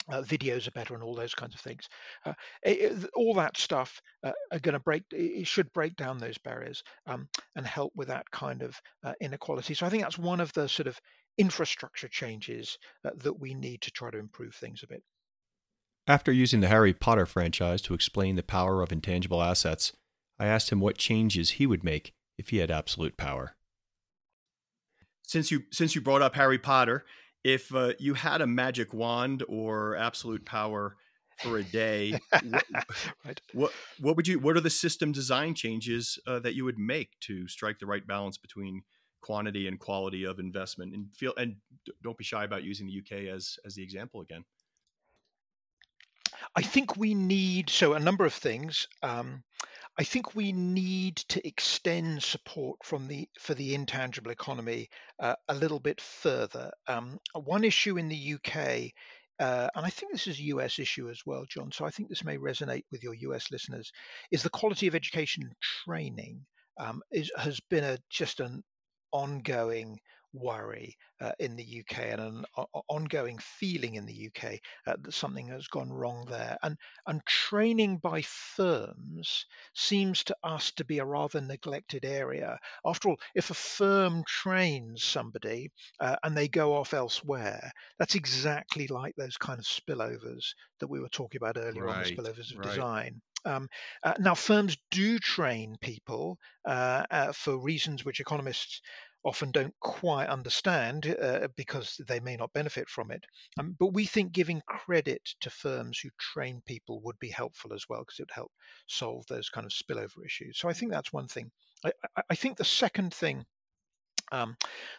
uh, 0.08 0.22
videos 0.22 0.66
are 0.66 0.72
better 0.72 0.94
and 0.94 1.02
all 1.02 1.14
those 1.14 1.34
kinds 1.34 1.54
of 1.54 1.60
things. 1.60 1.88
Uh, 2.26 2.32
it, 2.62 3.08
all 3.14 3.34
that 3.34 3.56
stuff 3.56 4.00
uh, 4.24 4.32
are 4.50 4.58
going 4.58 4.72
to 4.72 4.80
break. 4.80 5.04
It 5.12 5.46
should 5.46 5.72
break 5.72 5.94
down 5.96 6.18
those 6.18 6.38
barriers 6.38 6.82
um, 7.06 7.28
and 7.56 7.66
help 7.66 7.92
with 7.94 8.08
that 8.08 8.28
kind 8.30 8.62
of 8.62 8.76
uh, 9.04 9.12
inequality. 9.20 9.74
So 9.74 9.86
I 9.86 9.90
think 9.90 10.02
that's 10.02 10.18
one 10.18 10.40
of 10.40 10.52
the 10.54 10.68
sort 10.68 10.88
of 10.88 10.98
infrastructure 11.38 12.08
changes 12.08 12.78
uh, 13.04 13.10
that 13.16 13.40
we 13.40 13.54
need 13.54 13.80
to 13.82 13.90
try 13.90 14.10
to 14.10 14.18
improve 14.18 14.54
things 14.54 14.82
a 14.82 14.86
bit. 14.86 15.02
After 16.06 16.32
using 16.32 16.60
the 16.60 16.68
Harry 16.68 16.92
Potter 16.92 17.26
franchise 17.26 17.80
to 17.82 17.94
explain 17.94 18.34
the 18.34 18.42
power 18.42 18.82
of 18.82 18.90
intangible 18.90 19.42
assets, 19.42 19.92
I 20.38 20.46
asked 20.46 20.70
him 20.70 20.80
what 20.80 20.98
changes 20.98 21.50
he 21.50 21.66
would 21.66 21.84
make 21.84 22.12
if 22.36 22.48
he 22.48 22.58
had 22.58 22.70
absolute 22.70 23.16
power. 23.16 23.54
Since 25.22 25.50
you 25.50 25.62
since 25.70 25.94
you 25.94 26.00
brought 26.00 26.22
up 26.22 26.34
Harry 26.34 26.58
Potter, 26.58 27.04
if 27.44 27.72
uh, 27.74 27.92
you 27.98 28.14
had 28.14 28.40
a 28.40 28.46
magic 28.46 28.92
wand 28.92 29.44
or 29.48 29.96
absolute 29.96 30.44
power 30.44 30.96
for 31.38 31.58
a 31.58 31.64
day, 31.64 32.18
what, 32.44 32.64
right. 33.24 33.40
what, 33.52 33.72
what 34.00 34.16
would 34.16 34.28
you 34.28 34.38
what 34.38 34.56
are 34.56 34.60
the 34.60 34.70
system 34.70 35.12
design 35.12 35.54
changes 35.54 36.18
uh, 36.26 36.40
that 36.40 36.54
you 36.54 36.64
would 36.64 36.78
make 36.78 37.18
to 37.20 37.46
strike 37.48 37.78
the 37.78 37.86
right 37.86 38.06
balance 38.06 38.36
between 38.36 38.82
quantity 39.22 39.68
and 39.68 39.78
quality 39.78 40.24
of 40.24 40.38
investment 40.38 40.94
and 40.94 41.10
feel 41.14 41.32
and 41.38 41.56
don't 42.02 42.18
be 42.18 42.24
shy 42.24 42.44
about 42.44 42.64
using 42.64 42.86
the 42.86 42.98
UK 42.98 43.34
as 43.34 43.58
as 43.64 43.74
the 43.74 43.82
example 43.82 44.20
again. 44.20 44.44
I 46.54 46.62
think 46.62 46.96
we 46.96 47.14
need 47.14 47.70
so 47.70 47.94
a 47.94 48.00
number 48.00 48.24
of 48.26 48.34
things. 48.34 48.86
Um, 49.02 49.42
I 49.98 50.04
think 50.04 50.34
we 50.34 50.52
need 50.52 51.16
to 51.28 51.46
extend 51.46 52.22
support 52.22 52.78
from 52.82 53.08
the 53.08 53.28
for 53.38 53.54
the 53.54 53.74
intangible 53.74 54.30
economy 54.30 54.88
uh, 55.18 55.36
a 55.48 55.54
little 55.54 55.80
bit 55.80 56.00
further. 56.00 56.70
Um, 56.86 57.18
one 57.34 57.64
issue 57.64 57.98
in 57.98 58.08
the 58.08 58.34
UK, 58.34 58.92
uh, 59.38 59.68
and 59.74 59.86
I 59.86 59.90
think 59.90 60.12
this 60.12 60.26
is 60.26 60.38
a 60.38 60.44
US 60.54 60.78
issue 60.78 61.10
as 61.10 61.20
well, 61.26 61.44
John. 61.48 61.70
So 61.72 61.84
I 61.84 61.90
think 61.90 62.08
this 62.08 62.24
may 62.24 62.38
resonate 62.38 62.84
with 62.90 63.02
your 63.02 63.14
US 63.14 63.50
listeners, 63.50 63.92
is 64.30 64.42
the 64.42 64.50
quality 64.50 64.86
of 64.86 64.94
education 64.94 65.54
training. 65.84 66.44
Um, 66.78 67.02
is, 67.10 67.30
has 67.36 67.60
been 67.60 67.84
a 67.84 67.98
just 68.08 68.40
an 68.40 68.64
ongoing 69.12 69.98
worry 70.32 70.96
uh, 71.20 71.32
in 71.38 71.56
the 71.56 71.80
UK 71.80 71.98
and 71.98 72.20
an 72.20 72.44
o- 72.56 72.82
ongoing 72.88 73.38
feeling 73.38 73.94
in 73.94 74.06
the 74.06 74.28
UK 74.28 74.58
uh, 74.86 74.96
that 75.02 75.12
something 75.12 75.48
has 75.48 75.66
gone 75.68 75.92
wrong 75.92 76.26
there. 76.28 76.56
And, 76.62 76.76
and 77.06 77.24
training 77.26 77.98
by 77.98 78.22
firms 78.22 79.46
seems 79.74 80.24
to 80.24 80.36
us 80.42 80.72
to 80.72 80.84
be 80.84 80.98
a 80.98 81.04
rather 81.04 81.40
neglected 81.40 82.04
area. 82.04 82.58
After 82.84 83.10
all, 83.10 83.20
if 83.34 83.50
a 83.50 83.54
firm 83.54 84.24
trains 84.26 85.04
somebody 85.04 85.70
uh, 86.00 86.16
and 86.22 86.36
they 86.36 86.48
go 86.48 86.74
off 86.74 86.94
elsewhere, 86.94 87.70
that's 87.98 88.14
exactly 88.14 88.86
like 88.86 89.14
those 89.16 89.36
kind 89.36 89.58
of 89.58 89.66
spillovers 89.66 90.54
that 90.80 90.88
we 90.88 91.00
were 91.00 91.08
talking 91.08 91.38
about 91.38 91.58
earlier 91.58 91.84
right, 91.84 91.96
on 91.96 92.02
the 92.02 92.10
spillovers 92.10 92.52
of 92.52 92.58
right. 92.58 92.68
design. 92.68 93.20
Um, 93.44 93.68
uh, 94.02 94.14
now, 94.18 94.34
firms 94.34 94.76
do 94.90 95.18
train 95.18 95.76
people 95.80 96.38
uh, 96.66 97.04
uh, 97.10 97.32
for 97.32 97.58
reasons 97.58 98.04
which 98.04 98.20
economists 98.20 98.80
often 99.24 99.52
don't 99.52 99.74
quite 99.80 100.28
understand 100.28 101.06
uh, 101.20 101.46
because 101.56 102.00
they 102.08 102.18
may 102.18 102.36
not 102.36 102.52
benefit 102.52 102.88
from 102.88 103.10
it. 103.10 103.24
Um, 103.58 103.76
but 103.78 103.92
we 103.92 104.04
think 104.04 104.32
giving 104.32 104.62
credit 104.66 105.22
to 105.40 105.50
firms 105.50 105.98
who 106.00 106.10
train 106.18 106.60
people 106.66 107.00
would 107.02 107.18
be 107.20 107.30
helpful 107.30 107.72
as 107.72 107.84
well 107.88 108.00
because 108.00 108.18
it 108.18 108.22
would 108.22 108.34
help 108.34 108.52
solve 108.88 109.24
those 109.28 109.48
kind 109.48 109.64
of 109.64 109.72
spillover 109.72 110.24
issues. 110.26 110.58
So 110.58 110.68
I 110.68 110.72
think 110.72 110.90
that's 110.90 111.12
one 111.12 111.28
thing. 111.28 111.50
I, 111.84 111.92
I 112.30 112.34
think 112.34 112.56
the 112.56 112.64
second 112.64 113.14
thing 113.14 113.44
um, 114.32 114.56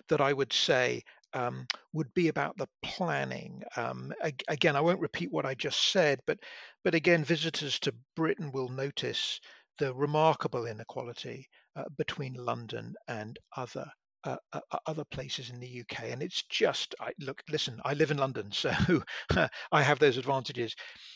that 0.09 0.21
I 0.21 0.31
would 0.31 0.53
say 0.53 1.03
um, 1.33 1.67
would 1.93 2.13
be 2.13 2.27
about 2.27 2.57
the 2.57 2.67
planning. 2.83 3.63
Um, 3.75 4.13
ag- 4.21 4.43
again, 4.47 4.75
I 4.75 4.81
won't 4.81 4.99
repeat 4.99 5.31
what 5.31 5.45
I 5.45 5.53
just 5.55 5.91
said, 5.91 6.19
but 6.25 6.39
but 6.83 6.95
again, 6.95 7.23
visitors 7.23 7.79
to 7.79 7.95
Britain 8.15 8.51
will 8.51 8.69
notice 8.69 9.39
the 9.77 9.93
remarkable 9.93 10.65
inequality 10.65 11.47
uh, 11.75 11.85
between 11.97 12.33
London 12.33 12.93
and 13.07 13.37
other 13.57 13.91
uh, 14.23 14.37
uh, 14.53 14.59
uh 14.71 14.77
other 14.85 15.03
places 15.05 15.49
in 15.49 15.59
the 15.59 15.81
UK. 15.81 16.05
And 16.05 16.21
it's 16.21 16.43
just, 16.43 16.95
I, 16.99 17.11
look, 17.19 17.41
listen, 17.49 17.79
I 17.83 17.93
live 17.93 18.11
in 18.11 18.17
London, 18.17 18.51
so 18.51 18.71
I 19.71 19.83
have 19.83 19.99
those 19.99 20.17
advantages. 20.17 20.75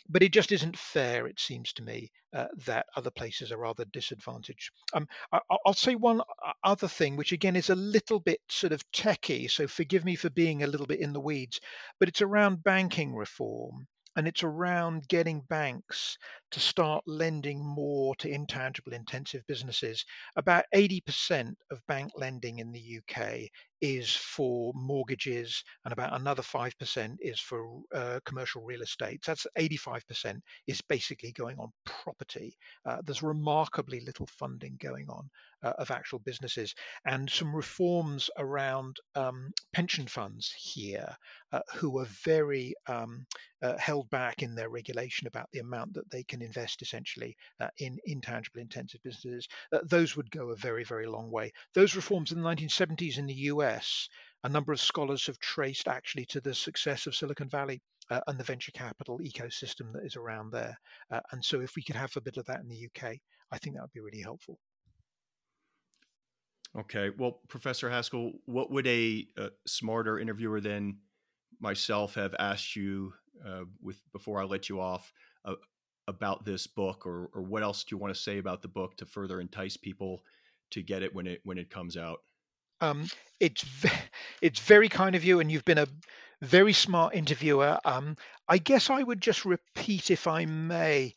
But 0.10 0.24
it 0.24 0.32
just 0.32 0.52
isn't 0.52 0.78
fair, 0.78 1.28
it 1.28 1.40
seems 1.40 1.74
to 1.74 1.84
me, 1.84 2.12
uh, 2.34 2.48
that 2.66 2.86
other 2.96 3.12
places 3.12 3.52
are 3.52 3.58
rather 3.58 3.86
disadvantaged. 3.86 4.72
Um, 4.94 5.08
I, 5.32 5.40
will 5.66 5.74
say 5.74 5.96
one 5.96 6.22
other 6.64 6.88
thing, 6.88 7.16
which 7.16 7.32
again 7.32 7.56
is 7.56 7.70
a 7.70 7.76
little 7.76 8.20
bit 8.20 8.40
sort 8.50 8.74
of 8.74 8.90
techie, 8.92 9.50
so 9.50 9.68
forgive 9.68 10.06
me 10.06 10.16
for 10.16 10.30
being 10.30 10.64
a 10.64 10.68
little 10.68 10.88
bit 10.88 11.00
in 11.00 11.14
the 11.14 11.20
weeds, 11.20 11.60
but 12.00 12.10
it's 12.10 12.22
around 12.22 12.64
banking 12.64 13.16
reform. 13.16 13.88
And 14.18 14.28
it's 14.28 14.44
around 14.44 15.08
getting 15.08 15.42
banks 15.42 16.18
to 16.52 16.60
start 16.60 17.04
lending 17.08 17.64
more 17.64 18.16
to 18.16 18.30
intangible 18.30 18.94
intensive 18.94 19.44
businesses. 19.48 20.04
About 20.36 20.66
80% 20.76 21.54
of 21.72 21.86
bank 21.88 22.12
lending 22.16 22.60
in 22.60 22.72
the 22.72 23.00
UK 23.00 23.50
is 23.82 24.16
for 24.16 24.72
mortgages, 24.76 25.64
and 25.86 25.92
about 25.92 26.20
another 26.20 26.42
5% 26.42 27.18
is 27.20 27.40
for 27.40 27.82
uh, 27.94 28.20
commercial 28.26 28.64
real 28.64 28.82
estate. 28.82 29.24
So 29.24 29.32
that's 29.32 29.48
85% 29.58 30.40
is 30.68 30.82
basically 30.82 31.32
going 31.32 31.58
on 31.60 31.72
property. 31.86 32.58
Uh, 32.86 32.98
there's 33.04 33.24
remarkably 33.24 34.00
little 34.02 34.28
funding 34.28 34.78
going 34.82 35.08
on 35.10 35.30
uh, 35.64 35.74
of 35.78 35.92
actual 35.92 36.20
businesses, 36.20 36.74
and 37.06 37.30
some 37.30 37.56
reforms 37.56 38.30
around 38.38 38.98
um, 39.16 39.52
pension 39.74 40.08
funds 40.08 40.54
here, 40.58 41.16
uh, 41.52 41.62
who 41.76 41.98
are 42.00 42.08
very 42.24 42.74
um, 42.88 43.26
uh, 43.62 43.78
held 43.78 44.10
back 44.10 44.44
in 44.44 44.54
their 44.54 44.70
regulation 44.70 45.28
about 45.28 45.48
the 45.52 45.60
amount 45.60 45.94
that 45.94 46.10
they 46.12 46.24
can 46.24 46.42
invest 46.42 46.82
essentially 46.82 47.36
uh, 47.60 47.70
in 47.80 47.98
intangible 48.06 48.62
intensive 48.62 49.02
businesses. 49.04 49.48
those 49.84 50.16
would 50.16 50.30
go 50.30 50.50
a 50.50 50.56
very, 50.56 50.84
very 50.84 51.08
long 51.08 51.32
way. 51.32 51.52
Those 51.74 51.96
reforms 51.96 52.32
in 52.32 52.42
the 52.42 52.48
1970s 52.48 53.18
in 53.18 53.26
the 53.26 53.34
US, 53.34 53.67
a 54.44 54.50
number 54.50 54.74
of 54.74 54.80
scholars 54.80 55.26
have 55.28 55.40
traced 55.40 55.88
actually 55.88 56.26
to 56.26 56.42
the 56.42 56.54
success 56.54 57.08
of 57.08 57.16
Silicon 57.16 57.50
Valley. 57.50 57.82
Uh, 58.10 58.22
and 58.28 58.40
the 58.40 58.44
venture 58.46 58.72
capital 58.72 59.20
ecosystem 59.20 59.92
that 59.92 60.06
is 60.06 60.16
around 60.16 60.50
there. 60.50 60.80
Uh, 61.12 61.20
and 61.34 61.44
so, 61.44 61.60
if 61.60 61.76
we 61.76 61.84
could 61.84 61.98
have 61.98 62.16
a 62.16 62.22
bit 62.22 62.38
of 62.38 62.46
that 62.46 62.62
in 62.62 62.70
the 62.70 62.86
UK, 62.86 63.18
I 63.52 63.58
think 63.58 63.76
that 63.76 63.82
would 63.82 63.92
be 63.92 64.00
really 64.00 64.22
helpful. 64.22 64.58
Okay. 66.80 67.10
Well, 67.18 67.42
Professor 67.48 67.90
Haskel, 67.90 68.34
what 68.46 68.72
would 68.72 68.88
a, 68.88 69.28
a 69.38 69.50
smarter 69.66 70.20
interviewer 70.20 70.62
than 70.62 71.00
myself 71.60 72.16
have 72.16 72.36
asked 72.40 72.76
you 72.76 73.14
uh, 73.46 73.64
with 73.82 74.02
before 74.14 74.42
I 74.42 74.46
let 74.46 74.70
you 74.70 74.80
off 74.80 75.12
uh, 75.46 75.56
about 76.08 76.46
this 76.46 76.68
book, 76.68 77.06
or 77.06 77.30
or 77.34 77.42
what 77.42 77.64
else 77.64 77.84
do 77.84 77.96
you 77.96 77.98
want 77.98 78.14
to 78.14 78.20
say 78.20 78.38
about 78.38 78.62
the 78.62 78.68
book 78.68 78.98
to 78.98 79.06
further 79.06 79.42
entice 79.42 79.78
people 79.78 80.24
to 80.72 80.82
get 80.82 81.04
it 81.04 81.14
when 81.14 81.28
it 81.28 81.42
when 81.44 81.58
it 81.58 81.70
comes 81.70 81.98
out? 81.98 82.20
Um, 82.82 83.08
it's 83.40 83.62
ve- 83.64 83.90
it's 84.42 84.60
very 84.60 84.90
kind 84.90 85.16
of 85.16 85.24
you, 85.24 85.40
and 85.40 85.52
you've 85.52 85.66
been 85.66 85.78
a 85.78 85.88
very 86.42 86.74
smart 86.74 87.16
interviewer. 87.16 87.80
Um, 87.86 88.16
I 88.48 88.58
guess 88.58 88.90
I 88.90 89.02
would 89.04 89.22
just 89.22 89.46
repeat, 89.46 90.12
if 90.12 90.28
I 90.28 90.46
may, 90.46 91.14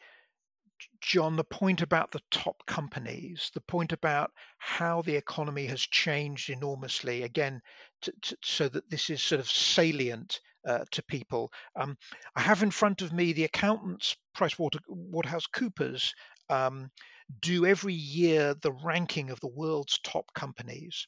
John, 1.01 1.37
the 1.37 1.45
point 1.45 1.83
about 1.83 2.11
the 2.11 2.23
top 2.31 2.65
companies, 2.67 3.51
the 3.55 3.61
point 3.61 3.93
about 3.93 4.33
how 4.59 5.03
the 5.03 5.17
economy 5.17 5.67
has 5.67 5.81
changed 5.81 6.51
enormously, 6.51 7.23
again, 7.23 7.61
so 8.43 8.69
that 8.69 8.89
this 8.91 9.11
is 9.11 9.23
sort 9.23 9.41
of 9.41 9.51
salient 9.51 10.41
uh, 10.67 10.85
to 10.91 11.03
people. 11.03 11.53
Um, 11.77 11.97
I 12.35 12.41
have 12.41 12.63
in 12.63 12.71
front 12.71 13.03
of 13.03 13.13
me 13.13 13.33
the 13.33 13.45
accountants, 13.45 14.17
price 14.35 14.55
PricewaterhouseCoopers, 14.55 16.13
um, 16.49 16.91
do 17.41 17.67
every 17.67 17.95
year 17.95 18.55
the 18.55 18.73
ranking 18.73 19.31
of 19.31 19.41
the 19.41 19.49
world's 19.49 19.99
top 20.01 20.33
companies. 20.35 21.07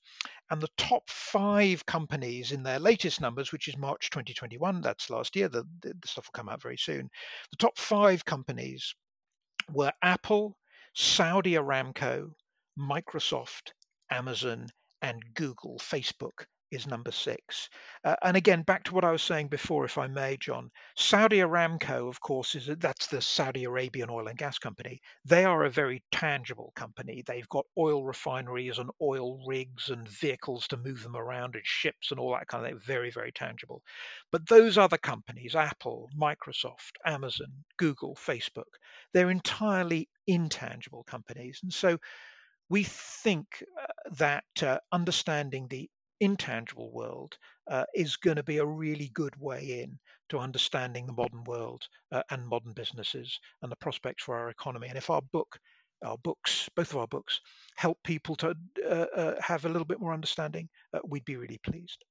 And 0.51 0.61
the 0.61 0.71
top 0.77 1.09
five 1.09 1.85
companies 1.87 2.53
in 2.53 2.63
their 2.63 2.79
latest 2.79 3.21
numbers, 3.21 3.53
which 3.53 3.69
is 3.69 3.77
March 3.77 4.11
2021, 4.11 4.81
that's 4.81 5.11
last 5.11 5.35
year, 5.37 5.49
the, 5.49 5.65
the 5.81 5.95
stuff 6.05 6.27
will 6.27 6.39
come 6.39 6.49
out 6.49 6.63
very 6.63 6.77
soon. 6.77 7.09
The 7.51 7.57
top 7.57 7.79
five 7.79 8.25
companies 8.25 8.95
were 9.71 9.93
Apple, 10.03 10.57
Saudi 10.95 11.53
Aramco, 11.53 12.31
Microsoft, 12.79 13.73
Amazon, 14.11 14.69
and 15.01 15.23
Google, 15.35 15.79
Facebook 15.79 16.47
is 16.73 16.87
number 16.87 17.13
six. 17.13 17.69
Uh, 18.05 18.17
and 18.23 18.37
again, 18.37 18.63
back 18.63 18.85
to 18.85 18.95
what 18.95 19.05
I 19.05 19.13
was 19.13 19.23
saying 19.23 19.49
before, 19.49 19.85
if 19.85 19.99
I 19.99 20.07
may, 20.07 20.37
John. 20.39 20.71
Saudi 20.97 21.39
Aramco, 21.39 22.09
of 22.09 22.21
course, 22.21 22.55
is 22.55 22.69
that's 22.79 23.07
the 23.09 23.21
Saudi 23.21 23.65
Arabian 23.65 24.11
oil 24.11 24.29
and 24.29 24.39
gas 24.39 24.59
company. 24.59 25.01
They 25.25 25.45
are 25.45 25.65
a 25.65 25.71
very 25.71 26.03
tangible 26.11 26.73
company. 26.75 27.23
They've 27.27 27.49
got 27.49 27.67
oil 27.79 28.05
refineries 28.05 28.79
and 28.79 28.91
oil 29.01 29.45
rigs 29.47 29.91
and 29.91 30.09
vehicles 30.09 30.67
to 30.69 30.77
move 30.77 31.03
them 31.03 31.17
around 31.17 31.55
and 31.55 31.65
ships 31.65 32.11
and 32.11 32.19
all 32.19 32.33
that 32.33 32.49
kind 32.49 32.65
of 32.65 32.71
thing. 32.71 32.81
Very, 32.85 33.11
very 33.11 33.33
tangible. 33.33 33.83
But 34.31 34.49
those 34.49 34.79
other 34.79 34.99
companies, 34.99 35.55
Apple, 35.55 36.09
Microsoft, 36.19 36.97
Amazon, 37.05 37.53
Google, 37.77 38.17
Facebook, 38.17 38.73
they're 39.13 39.31
entirely 39.31 40.09
intangible 40.27 41.05
companies. 41.05 41.61
And 41.63 41.73
so 41.73 41.99
we 42.69 42.85
think 42.85 43.63
uh, 43.81 43.87
that 44.17 44.45
uh, 44.63 44.79
understanding 44.91 45.67
the 45.69 45.91
intangible 46.23 46.93
world 46.93 47.37
uh, 47.69 47.85
is 47.95 48.17
going 48.17 48.37
to 48.37 48.43
be 48.43 48.59
a 48.59 48.65
really 48.65 49.11
good 49.13 49.35
way 49.41 49.83
in 49.83 49.99
to 50.29 50.39
understanding 50.39 51.05
the 51.07 51.13
modern 51.13 51.43
world 51.45 51.83
uh, 52.13 52.23
and 52.31 52.47
modern 52.47 52.73
businesses 52.73 53.41
and 53.61 53.73
the 53.73 53.77
prospects 53.77 54.23
for 54.23 54.39
our 54.39 54.49
economy. 54.49 54.89
And 54.89 54.97
if 54.97 55.11
our 55.11 55.21
book, 55.21 55.59
our 56.05 56.17
books, 56.19 56.69
both 56.77 56.93
of 56.93 56.99
our 56.99 57.09
books, 57.09 57.41
help 57.77 57.99
people 58.05 58.37
to 58.37 58.55
uh, 58.89 59.07
uh 59.17 59.35
have 59.41 59.65
a 59.65 59.69
little 59.69 59.85
bit 59.85 60.01
more 60.01 60.15
understanding, 60.15 60.69
uh, 60.95 61.01
we'd 61.05 61.25
be 61.25 61.37
really 61.37 61.59
pleased. 61.59 62.05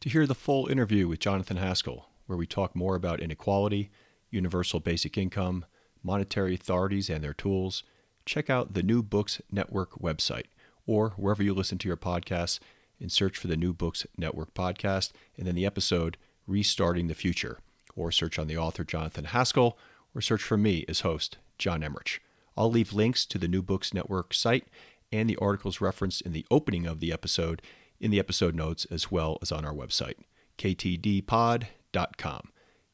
To 0.00 0.08
hear 0.08 0.26
the 0.26 0.34
full 0.34 0.68
interview 0.68 1.08
with 1.08 1.20
Jonathan 1.20 1.58
Haskel, 1.58 2.04
where 2.26 2.38
we 2.38 2.46
talk 2.46 2.74
more 2.74 2.96
about 2.96 3.20
inequality, 3.20 3.90
universal 4.30 4.80
basic 4.80 5.18
income, 5.18 5.64
monetary 6.02 6.54
authorities 6.54 7.10
and 7.10 7.22
their 7.22 7.34
tools, 7.34 7.82
check 8.24 8.48
out 8.48 8.74
the 8.74 8.82
New 8.82 9.02
Books 9.02 9.40
Network 9.50 9.98
website 10.00 10.46
or 10.86 11.10
wherever 11.16 11.42
you 11.42 11.54
listen 11.54 11.78
to 11.78 11.88
your 11.88 11.96
podcasts 11.96 12.58
and 13.00 13.12
search 13.12 13.36
for 13.36 13.46
the 13.46 13.56
New 13.56 13.72
Books 13.72 14.06
Network 14.16 14.54
podcast 14.54 15.12
and 15.36 15.46
then 15.46 15.54
the 15.54 15.66
episode 15.66 16.16
Restarting 16.46 17.08
the 17.08 17.14
Future, 17.14 17.58
or 17.94 18.12
search 18.12 18.38
on 18.38 18.46
the 18.46 18.56
author 18.56 18.84
Jonathan 18.84 19.26
Haskel, 19.26 19.74
or 20.14 20.20
search 20.20 20.42
for 20.42 20.56
me 20.56 20.84
as 20.88 21.00
host, 21.00 21.38
John 21.58 21.82
Emmerich. 21.82 22.22
I'll 22.56 22.70
leave 22.70 22.92
links 22.92 23.26
to 23.26 23.38
the 23.38 23.48
New 23.48 23.62
Books 23.62 23.92
Network 23.92 24.32
site 24.32 24.66
and 25.12 25.28
the 25.28 25.36
articles 25.36 25.80
referenced 25.80 26.22
in 26.22 26.32
the 26.32 26.46
opening 26.50 26.86
of 26.86 27.00
the 27.00 27.12
episode 27.12 27.62
in 28.00 28.10
the 28.10 28.18
episode 28.18 28.54
notes 28.54 28.86
as 28.90 29.10
well 29.10 29.38
as 29.40 29.50
on 29.50 29.64
our 29.64 29.72
website, 29.72 30.16
ktdpod.com. 30.58 32.50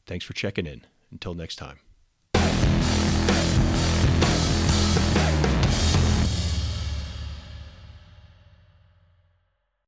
Thanks 0.06 0.24
for 0.24 0.32
checking 0.32 0.66
in. 0.66 0.82
Until 1.10 1.34
next 1.34 1.56
time. 1.56 1.91